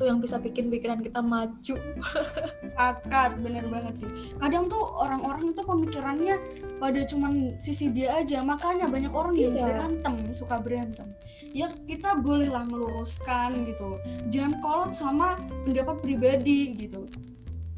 itu 0.01 0.09
yang 0.09 0.17
bisa 0.17 0.41
bikin 0.41 0.73
pikiran 0.73 0.97
kita 1.05 1.21
maju 1.21 1.77
Sepakat, 2.71 3.37
bener 3.45 3.69
banget 3.69 4.01
sih. 4.01 4.09
Kadang 4.41 4.65
tuh 4.65 4.81
orang-orang 4.81 5.53
itu 5.53 5.61
pemikirannya 5.61 6.35
pada 6.81 7.05
cuman 7.05 7.53
sisi 7.61 7.93
dia 7.93 8.17
aja, 8.17 8.41
makanya 8.41 8.89
banyak 8.89 9.13
orang 9.13 9.37
yang 9.37 9.53
Iya. 9.53 9.65
berantem, 9.69 10.15
suka 10.33 10.57
berantem. 10.57 11.05
Ya 11.53 11.69
kita 11.85 12.17
bolehlah 12.17 12.65
meluruskan 12.65 13.69
gitu. 13.69 14.01
Jangan 14.33 14.57
kolot 14.65 14.91
sama 14.97 15.37
pendapat 15.69 16.01
pribadi 16.01 16.73
gitu. 16.89 17.05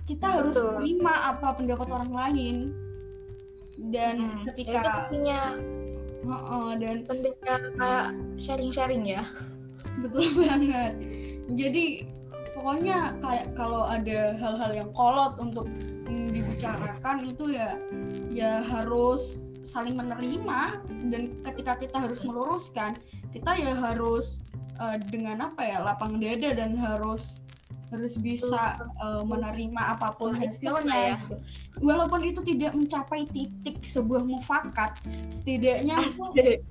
Kita 0.08 0.40
harus 0.40 0.56
Betul. 0.56 0.80
terima 0.80 1.36
apa 1.36 1.52
pendapat 1.60 1.88
orang 1.92 2.12
lain. 2.16 2.56
Dan 3.92 4.16
Hmm, 4.24 4.48
ya 4.48 4.54
ketika 4.56 4.80
itu 4.80 4.90
pentingnya 4.96 5.42
Heeh, 6.24 6.68
dan 6.80 6.96
pentingnya 7.04 7.56
kayak 7.76 8.08
sharing-sharing 8.40 9.04
ya 9.04 9.28
betul 10.02 10.26
banget. 10.48 10.98
Jadi 11.54 12.08
pokoknya 12.56 13.20
kayak 13.20 13.48
kalau 13.60 13.84
ada 13.84 14.40
hal-hal 14.40 14.72
yang 14.72 14.90
kolot 14.96 15.36
untuk 15.36 15.68
mm, 16.08 16.32
dibicarakan 16.32 17.28
itu 17.28 17.52
ya 17.52 17.76
ya 18.32 18.64
harus 18.64 19.44
saling 19.64 20.00
menerima 20.00 20.80
dan 21.12 21.40
ketika 21.44 21.76
kita 21.80 21.98
harus 22.00 22.24
meluruskan 22.24 22.96
kita 23.36 23.52
ya 23.60 23.76
harus 23.76 24.44
eh, 24.80 25.00
dengan 25.12 25.52
apa 25.52 25.64
ya 25.64 25.84
lapang 25.84 26.24
dada 26.24 26.56
dan 26.56 26.80
harus 26.80 27.43
harus 27.94 28.18
bisa 28.18 28.82
eh, 28.82 29.24
menerima 29.24 29.82
apa 29.98 30.18
pun 30.18 30.34
hasilnya 30.34 30.98
ya. 30.98 31.16
gitu. 31.22 31.36
Walaupun 31.86 32.26
itu 32.26 32.42
tidak 32.42 32.74
mencapai 32.74 33.30
titik 33.30 33.86
sebuah 33.86 34.26
mufakat, 34.26 34.98
setidaknya 35.30 36.02
Asik. 36.02 36.66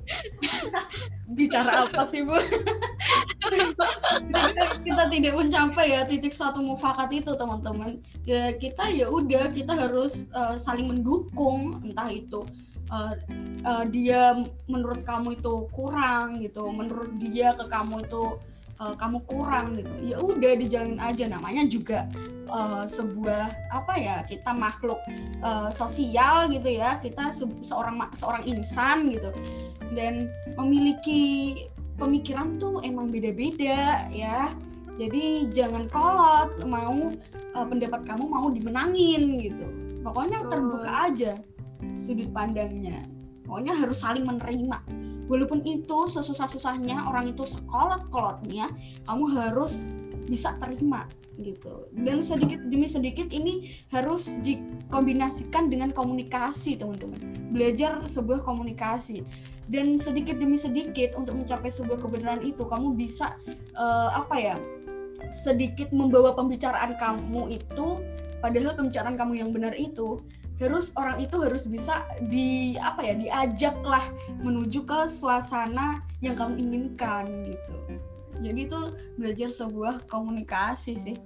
bicara 1.39 1.87
apa 1.87 2.03
sih 2.03 2.27
bu? 2.27 2.35
kita, 3.39 3.87
kita 4.87 5.05
tidak 5.11 5.35
mencapai 5.39 5.87
ya 5.95 6.03
titik 6.03 6.35
satu 6.35 6.59
mufakat 6.59 7.11
itu 7.15 7.31
teman-teman. 7.39 8.03
Ya 8.27 8.51
kita 8.59 8.91
ya 8.91 9.07
udah 9.07 9.55
kita 9.55 9.79
harus 9.79 10.31
uh, 10.35 10.59
saling 10.59 10.91
mendukung 10.91 11.79
entah 11.87 12.11
itu 12.11 12.43
uh, 12.93 13.15
uh, 13.65 13.85
dia 13.89 14.37
menurut 14.69 15.03
kamu 15.03 15.41
itu 15.41 15.55
kurang 15.73 16.39
gitu, 16.45 16.69
menurut 16.69 17.17
dia 17.19 17.57
ke 17.57 17.65
kamu 17.67 18.05
itu 18.05 18.37
uh, 18.81 18.95
kamu 18.97 19.21
kurang 19.29 19.77
gitu. 19.77 19.93
Ya 20.05 20.17
udah 20.23 20.53
dijalanin 20.57 21.01
aja. 21.03 21.25
Namanya 21.29 21.67
juga 21.69 22.09
uh, 22.49 22.87
sebuah 22.87 23.73
apa 23.75 23.95
ya 23.99 24.17
kita 24.25 24.55
makhluk 24.55 25.01
uh, 25.43 25.69
sosial 25.69 26.49
gitu 26.49 26.69
ya. 26.69 26.97
Kita 27.03 27.35
se- 27.35 27.61
seorang 27.61 28.01
seorang 28.15 28.47
insan 28.49 29.11
gitu. 29.11 29.35
Dan 29.93 30.33
memiliki 30.57 31.53
pemikiran 32.01 32.57
tuh 32.57 32.81
emang 32.81 33.13
beda-beda 33.13 34.09
ya. 34.09 34.49
Jadi 34.93 35.49
jangan 35.49 35.89
kolot 35.89 36.69
mau 36.69 37.11
uh, 37.57 37.67
pendapat 37.67 38.05
kamu 38.05 38.25
mau 38.29 38.47
dimenangin 38.53 39.41
gitu. 39.41 39.67
Pokoknya 40.05 40.45
terbuka 40.53 40.91
aja 41.09 41.33
sudut 41.97 42.29
pandangnya. 42.31 43.09
Pokoknya 43.49 43.73
harus 43.77 44.01
saling 44.01 44.25
menerima 44.25 44.81
walaupun 45.27 45.63
itu 45.67 45.99
sesusah-susahnya 46.11 47.09
orang 47.11 47.31
itu 47.31 47.43
sekolot-kolotnya 47.47 48.71
kamu 49.07 49.25
harus 49.37 49.91
bisa 50.27 50.55
terima 50.59 51.07
gitu. 51.41 51.89
Dan 51.97 52.21
sedikit 52.21 52.61
demi 52.69 52.87
sedikit 52.87 53.29
ini 53.33 53.73
harus 53.91 54.39
dikombinasikan 54.45 55.73
dengan 55.73 55.91
komunikasi 55.91 56.77
teman-teman. 56.77 57.19
Belajar 57.51 57.99
sebuah 58.05 58.45
komunikasi. 58.45 59.25
Dan 59.67 59.97
sedikit 59.97 60.37
demi 60.37 60.61
sedikit 60.61 61.17
untuk 61.17 61.39
mencapai 61.39 61.73
sebuah 61.73 61.97
kebenaran 62.03 62.45
itu 62.45 62.67
kamu 62.67 62.93
bisa 62.99 63.39
eh, 63.73 64.11
apa 64.13 64.37
ya 64.37 64.57
sedikit 65.31 65.95
membawa 65.95 66.35
pembicaraan 66.35 66.99
kamu 66.99 67.55
itu 67.55 68.03
padahal 68.43 68.75
pembicaraan 68.75 69.15
kamu 69.15 69.33
yang 69.39 69.51
benar 69.55 69.71
itu 69.79 70.19
harus 70.67 70.95
orang 70.95 71.19
itu 71.19 71.37
harus 71.43 71.67
bisa 71.67 72.07
di 72.23 72.79
apa 72.79 73.03
ya 73.03 73.15
diajak 73.19 73.77
lah 73.83 74.03
menuju 74.43 74.87
ke 74.87 75.07
suasana 75.11 76.01
yang 76.23 76.39
kamu 76.39 76.63
inginkan 76.63 77.27
gitu. 77.47 77.77
Jadi 78.43 78.61
itu 78.67 78.81
belajar 79.19 79.49
sebuah 79.51 80.11
komunikasi 80.11 80.95
sih. 80.99 81.17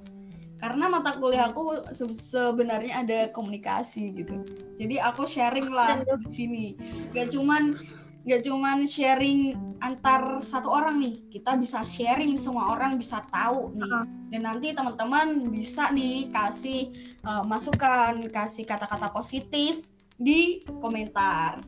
Karena 0.56 0.88
mata 0.88 1.12
kuliah 1.16 1.52
aku 1.52 1.92
se- 1.92 2.08
sebenarnya 2.08 3.04
ada 3.04 3.18
komunikasi 3.32 4.12
gitu. 4.16 4.40
Jadi 4.80 4.96
aku 5.00 5.28
sharing 5.28 5.68
lah 5.68 6.00
di 6.00 6.32
sini. 6.32 6.66
Gak 7.12 7.32
cuman 7.32 7.76
gak 8.24 8.40
cuman 8.44 8.88
sharing 8.88 9.52
antar 9.84 10.40
satu 10.40 10.72
orang 10.72 10.96
nih. 11.00 11.28
Kita 11.28 11.56
bisa 11.60 11.84
sharing 11.84 12.36
semua 12.40 12.72
orang 12.72 12.96
bisa 12.96 13.20
tahu 13.28 13.76
nih. 13.76 14.15
Dan 14.30 14.40
nanti 14.42 14.74
teman-teman 14.74 15.46
bisa 15.50 15.90
nih 15.94 16.30
kasih 16.30 16.90
uh, 17.22 17.46
masukan 17.46 18.18
kasih 18.30 18.66
kata-kata 18.66 19.10
positif 19.14 19.90
di 20.18 20.60
komentar 20.82 21.62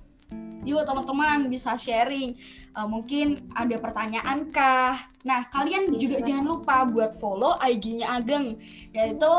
yuk 0.67 0.85
teman-teman 0.85 1.47
bisa 1.49 1.79
sharing 1.79 2.35
Uh, 2.79 2.87
mungkin 2.87 3.43
ada 3.59 3.75
pertanyaan 3.83 4.55
kah 4.55 4.95
nah 5.27 5.43
kalian 5.51 5.99
juga 5.99 6.23
Bisa. 6.23 6.31
jangan 6.31 6.47
lupa 6.47 6.87
buat 6.87 7.11
follow 7.11 7.59
IG-nya 7.59 8.23
Ageng 8.23 8.55
yaitu 8.95 9.33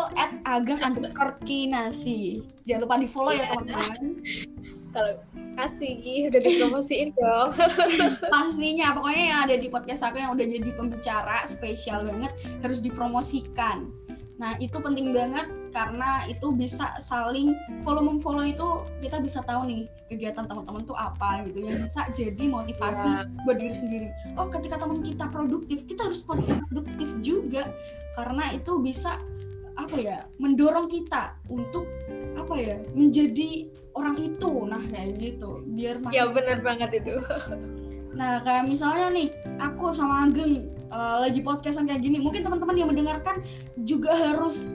@ageng 0.43 0.83
underscore 0.83 1.39
kinasi 1.47 2.43
jangan 2.67 2.83
lupa 2.83 2.99
di 2.99 3.07
follow 3.07 3.31
ya 3.31 3.47
Iya. 3.47 3.55
teman-teman 3.55 4.01
kalau 4.89 5.13
kasih 5.55 5.91
Gi, 5.99 6.15
udah 6.31 6.41
dipromosiin 6.41 7.09
dong. 7.13 7.49
Pastinya 8.33 8.95
pokoknya 8.95 9.25
yang 9.29 9.39
ada 9.45 9.55
di 9.55 9.67
podcast 9.67 10.07
aku 10.07 10.17
yang 10.17 10.31
udah 10.33 10.45
jadi 10.45 10.69
pembicara 10.73 11.43
spesial 11.45 12.07
banget 12.07 12.31
harus 12.63 12.79
dipromosikan. 12.79 13.91
Nah 14.39 14.55
itu 14.57 14.79
penting 14.79 15.11
banget 15.11 15.51
karena 15.69 16.23
itu 16.25 16.49
bisa 16.55 16.95
saling 16.97 17.53
follow 17.83 18.01
memfollow 18.01 18.41
itu 18.41 18.87
kita 19.03 19.19
bisa 19.19 19.43
tahu 19.43 19.67
nih 19.67 19.83
kegiatan 20.07 20.47
teman-teman 20.47 20.81
tuh 20.81 20.95
apa 20.97 21.43
gitu 21.45 21.61
yang 21.61 21.83
bisa 21.83 22.07
jadi 22.15 22.47
motivasi 22.47 23.05
Ya. 23.05 23.27
buat 23.45 23.59
diri 23.59 23.75
sendiri. 23.75 24.07
Oh 24.39 24.47
ketika 24.47 24.79
teman 24.79 25.03
kita 25.03 25.27
produktif 25.27 25.83
kita 25.85 26.07
harus 26.07 26.23
produktif 26.23 27.09
juga 27.19 27.67
karena 28.15 28.47
itu 28.55 28.79
bisa 28.79 29.19
apa 29.85 29.95
ya 29.99 30.17
mendorong 30.41 30.91
kita 30.91 31.39
untuk 31.47 31.87
apa 32.35 32.55
ya 32.59 32.77
menjadi 32.91 33.69
orang 33.95 34.15
itu 34.19 34.51
nah 34.67 34.79
kayak 34.79 35.15
gitu 35.19 35.63
biar 35.71 36.03
makin 36.03 36.15
ya 36.15 36.25
benar 36.27 36.59
banget 36.59 37.03
itu 37.03 37.15
Nah, 38.09 38.41
kayak 38.41 38.65
misalnya 38.65 39.07
nih, 39.13 39.29
aku 39.61 39.93
sama 39.93 40.25
Ageng 40.25 40.65
uh, 40.89 41.21
lagi 41.21 41.45
podcastan 41.45 41.85
kayak 41.85 42.01
gini, 42.01 42.17
mungkin 42.17 42.41
teman-teman 42.41 42.73
yang 42.73 42.89
mendengarkan 42.89 43.37
juga 43.85 44.11
harus 44.17 44.73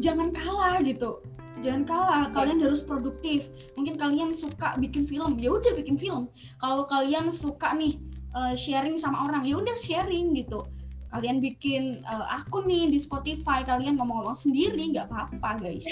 jangan 0.00 0.32
kalah 0.32 0.80
gitu. 0.80 1.20
Jangan 1.60 1.84
kalah, 1.84 2.22
kalian 2.32 2.64
harus 2.64 2.80
produktif. 2.80 3.52
Mungkin 3.76 4.00
kalian 4.00 4.32
suka 4.32 4.80
bikin 4.80 5.04
film, 5.04 5.36
ya 5.36 5.52
udah 5.52 5.76
bikin 5.76 6.00
film. 6.00 6.32
Kalau 6.56 6.88
kalian 6.88 7.28
suka 7.28 7.76
nih 7.76 8.00
uh, 8.32 8.56
sharing 8.56 8.96
sama 8.96 9.28
orang, 9.28 9.44
ya 9.44 9.60
udah 9.60 9.76
sharing 9.76 10.32
gitu. 10.32 10.64
Kalian 11.10 11.42
bikin 11.42 12.06
uh, 12.06 12.38
akun 12.38 12.70
nih 12.70 12.86
di 12.86 13.02
Spotify, 13.02 13.66
kalian 13.66 13.98
ngomong-ngomong 13.98 14.38
sendiri 14.38 14.94
nggak 14.94 15.10
apa-apa 15.10 15.58
guys. 15.58 15.86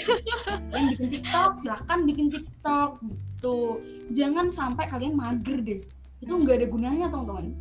Kalian 0.71 0.95
bikin 0.95 1.07
TikTok, 1.19 1.59
silahkan 1.59 1.99
bikin 2.07 2.27
TikTok 2.31 3.03
gitu. 3.03 3.83
Jangan 4.15 4.47
sampai 4.47 4.87
kalian 4.87 5.19
mager 5.19 5.59
deh. 5.59 5.83
Itu 6.23 6.39
nggak 6.39 6.63
ada 6.63 6.67
gunanya 6.71 7.07
teman-teman. 7.11 7.51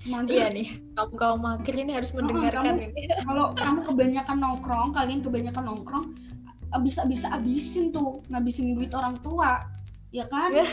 Mager. 0.00 0.32
Iya 0.32 0.46
nih 0.48 0.68
kamu 0.96 1.12
kamu 1.12 1.36
mager 1.44 1.74
ini 1.76 1.92
harus 1.92 2.10
mendengarkan 2.16 2.64
kamu- 2.72 2.88
ini. 2.88 3.02
kalau 3.28 3.46
kamu 3.52 3.78
kebanyakan 3.84 4.36
nongkrong 4.40 4.88
kalian 4.96 5.20
kebanyakan 5.20 5.64
nongkrong 5.68 6.06
eh, 6.72 6.80
bisa 6.80 7.04
bisa 7.04 7.28
abisin 7.36 7.92
tuh 7.92 8.24
ngabisin 8.32 8.72
duit 8.72 8.96
orang 8.96 9.20
tua 9.20 9.60
ya 10.08 10.24
kan? 10.24 10.56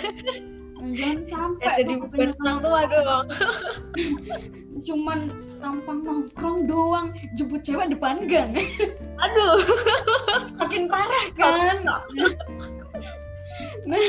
Jangan 0.78 1.26
sampai 1.26 1.66
ya, 1.66 1.74
jadi 1.84 1.94
kebanyakan 2.00 2.40
orang 2.46 2.60
tua 2.64 2.80
dong 2.88 3.26
cuman 4.88 5.20
tampang 5.58 6.00
nongkrong 6.02 6.66
doang 6.66 7.08
jemput 7.34 7.62
cewek 7.62 7.92
depan 7.92 8.26
gang. 8.26 8.52
Aduh. 9.24 9.60
Makin 10.58 10.86
parah 10.88 11.28
kan? 11.34 11.78
Nah 13.88 14.08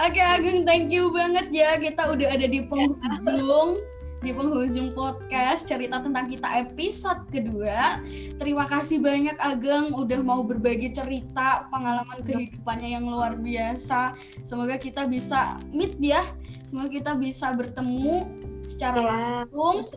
oke 0.00 0.20
Ageng 0.20 0.64
thank 0.64 0.90
you 0.90 1.12
banget 1.12 1.48
ya. 1.52 1.76
Kita 1.76 2.10
udah 2.10 2.28
ada 2.34 2.46
di 2.48 2.64
penghujung 2.64 3.78
di 4.24 4.32
penghujung 4.32 4.96
podcast 4.96 5.68
cerita 5.68 6.00
tentang 6.00 6.24
kita 6.24 6.48
episode 6.64 7.28
kedua. 7.28 8.00
Terima 8.40 8.64
kasih 8.64 9.04
banyak 9.04 9.36
Ageng 9.36 9.92
udah 9.92 10.24
mau 10.24 10.40
berbagi 10.40 10.96
cerita 10.96 11.68
pengalaman 11.68 12.24
kehidupannya 12.24 12.96
yang 12.96 13.04
luar 13.04 13.36
biasa. 13.36 14.16
Semoga 14.40 14.80
kita 14.80 15.04
bisa 15.04 15.60
meet 15.68 16.00
ya. 16.00 16.24
Semoga 16.64 16.88
kita 16.88 17.12
bisa 17.20 17.52
bertemu 17.52 18.24
secara 18.64 18.96
Ya. 18.96 19.08
langsung 19.44 19.92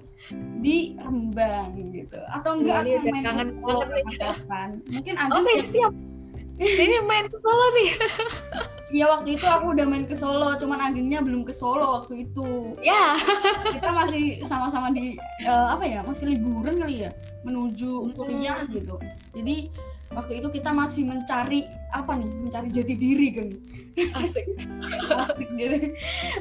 di 0.59 0.97
Rembang 0.99 1.77
gitu 1.93 2.19
atau 2.33 2.51
enggak 2.59 2.83
Ini 2.83 2.91
aku 2.99 3.07
main 3.11 3.23
kangen 3.23 3.47
nih. 3.47 3.63
kapan-kapan 3.63 4.69
mungkin 4.91 5.13
Ageng 5.15 5.37
oke 5.39 5.53
siap 5.63 5.93
Ini 6.57 7.05
main 7.05 7.29
ke 7.29 7.37
Solo 7.37 7.65
nih. 7.77 7.89
Iya 8.87 9.05
waktu 9.11 9.35
itu 9.35 9.43
aku 9.43 9.75
udah 9.75 9.83
main 9.83 10.07
ke 10.07 10.15
Solo, 10.15 10.55
cuman 10.55 10.79
Agengnya 10.79 11.19
belum 11.19 11.43
ke 11.43 11.51
Solo 11.51 11.99
waktu 11.99 12.23
itu. 12.23 12.71
Ya. 12.79 13.19
Kita 13.67 13.91
masih 13.91 14.39
sama-sama 14.47 14.95
di 14.95 15.19
uh, 15.43 15.75
apa 15.75 15.83
ya, 15.83 15.99
masih 16.07 16.31
liburan 16.31 16.79
kali 16.79 17.03
ya, 17.03 17.11
menuju 17.43 18.15
kuliah 18.15 18.63
gitu. 18.71 18.95
Jadi 19.35 19.67
waktu 20.15 20.39
itu 20.39 20.47
kita 20.51 20.71
masih 20.71 21.03
mencari 21.07 21.67
apa 21.91 22.15
nih, 22.15 22.31
mencari 22.31 22.67
jati 22.71 22.95
diri 22.95 23.27
kan. 23.33 23.49
Asik. 23.97 24.45
Asik 25.25 25.49
gitu. 25.57 25.77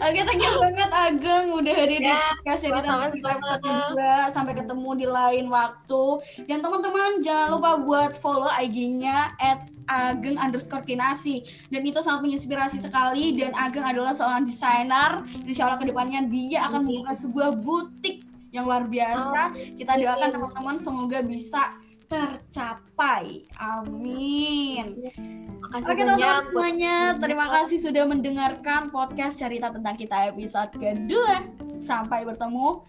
Oke, 0.05 0.21
thank 0.29 0.43
you 0.45 0.53
banget 0.61 0.91
Ageng 0.93 1.47
udah 1.57 1.73
hadir 1.73 2.01
di 2.05 2.09
Ya, 2.09 2.37
podcast 2.37 2.61
cerita 2.69 3.09
episode 3.09 3.63
kedua. 3.65 4.13
Sampai 4.29 4.53
ketemu 4.53 4.91
di 5.01 5.07
lain 5.09 5.47
waktu. 5.49 6.05
Dan 6.45 6.61
teman-teman 6.61 7.25
jangan 7.25 7.57
lupa 7.57 7.71
buat 7.81 8.13
follow 8.13 8.51
IG-nya 8.61 9.33
at 9.41 9.65
Ageng 9.87 10.35
underscore 10.35 10.83
kinasi 10.83 11.47
dan 11.71 11.87
itu 11.87 12.03
sangat 12.03 12.27
menginspirasi 12.27 12.83
sekali 12.83 13.39
dan 13.39 13.55
Ageng 13.55 13.87
adalah 13.87 14.11
seorang 14.11 14.43
desainer 14.43 15.23
insya 15.47 15.71
Allah 15.71 15.79
ke 15.79 15.87
depannya 15.87 16.27
dia 16.27 16.67
akan 16.67 16.83
membuka 16.83 17.15
sebuah 17.15 17.55
butik 17.55 18.27
yang 18.51 18.67
luar 18.67 18.91
biasa 18.91 19.55
kita 19.79 19.95
doakan 19.95 20.29
teman-teman 20.35 20.77
semoga 20.83 21.23
bisa 21.23 21.71
tercapai 22.07 23.47
amin 23.59 25.11
Makasih 25.67 25.93
Oke 25.93 26.03
banyak 26.07 26.07
teman-teman 26.07 26.45
semuanya, 26.47 26.97
terima 27.19 27.47
kasih 27.51 27.79
sudah 27.83 28.05
mendengarkan 28.07 28.87
podcast 28.95 29.43
cerita 29.43 29.75
tentang 29.75 29.99
kita 29.99 30.31
episode 30.31 30.71
kedua. 30.79 31.43
Sampai 31.83 32.23
bertemu 32.23 32.87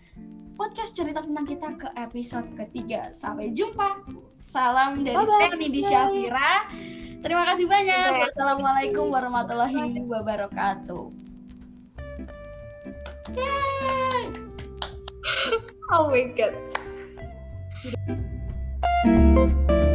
podcast 0.54 0.94
cerita 0.94 1.26
tentang 1.26 1.46
kita 1.50 1.70
ke 1.74 1.88
episode 1.98 2.54
ketiga. 2.54 3.10
Sampai 3.14 3.50
jumpa. 3.54 4.06
Salam 4.38 5.02
dari. 5.02 5.18
Stephanie 5.18 5.74
di 5.74 5.82
Syafira. 5.82 6.70
Terima 7.18 7.44
kasih 7.50 7.66
banyak. 7.66 7.98
Bye-bye. 8.14 8.24
Wassalamualaikum 8.30 9.06
warahmatullahi 9.10 10.06
wabarakatuh. 10.06 11.06
Yeay. 13.34 14.26
Oh 15.88 16.12
my 16.12 16.28
god. 16.36 16.52
Música 19.38 19.87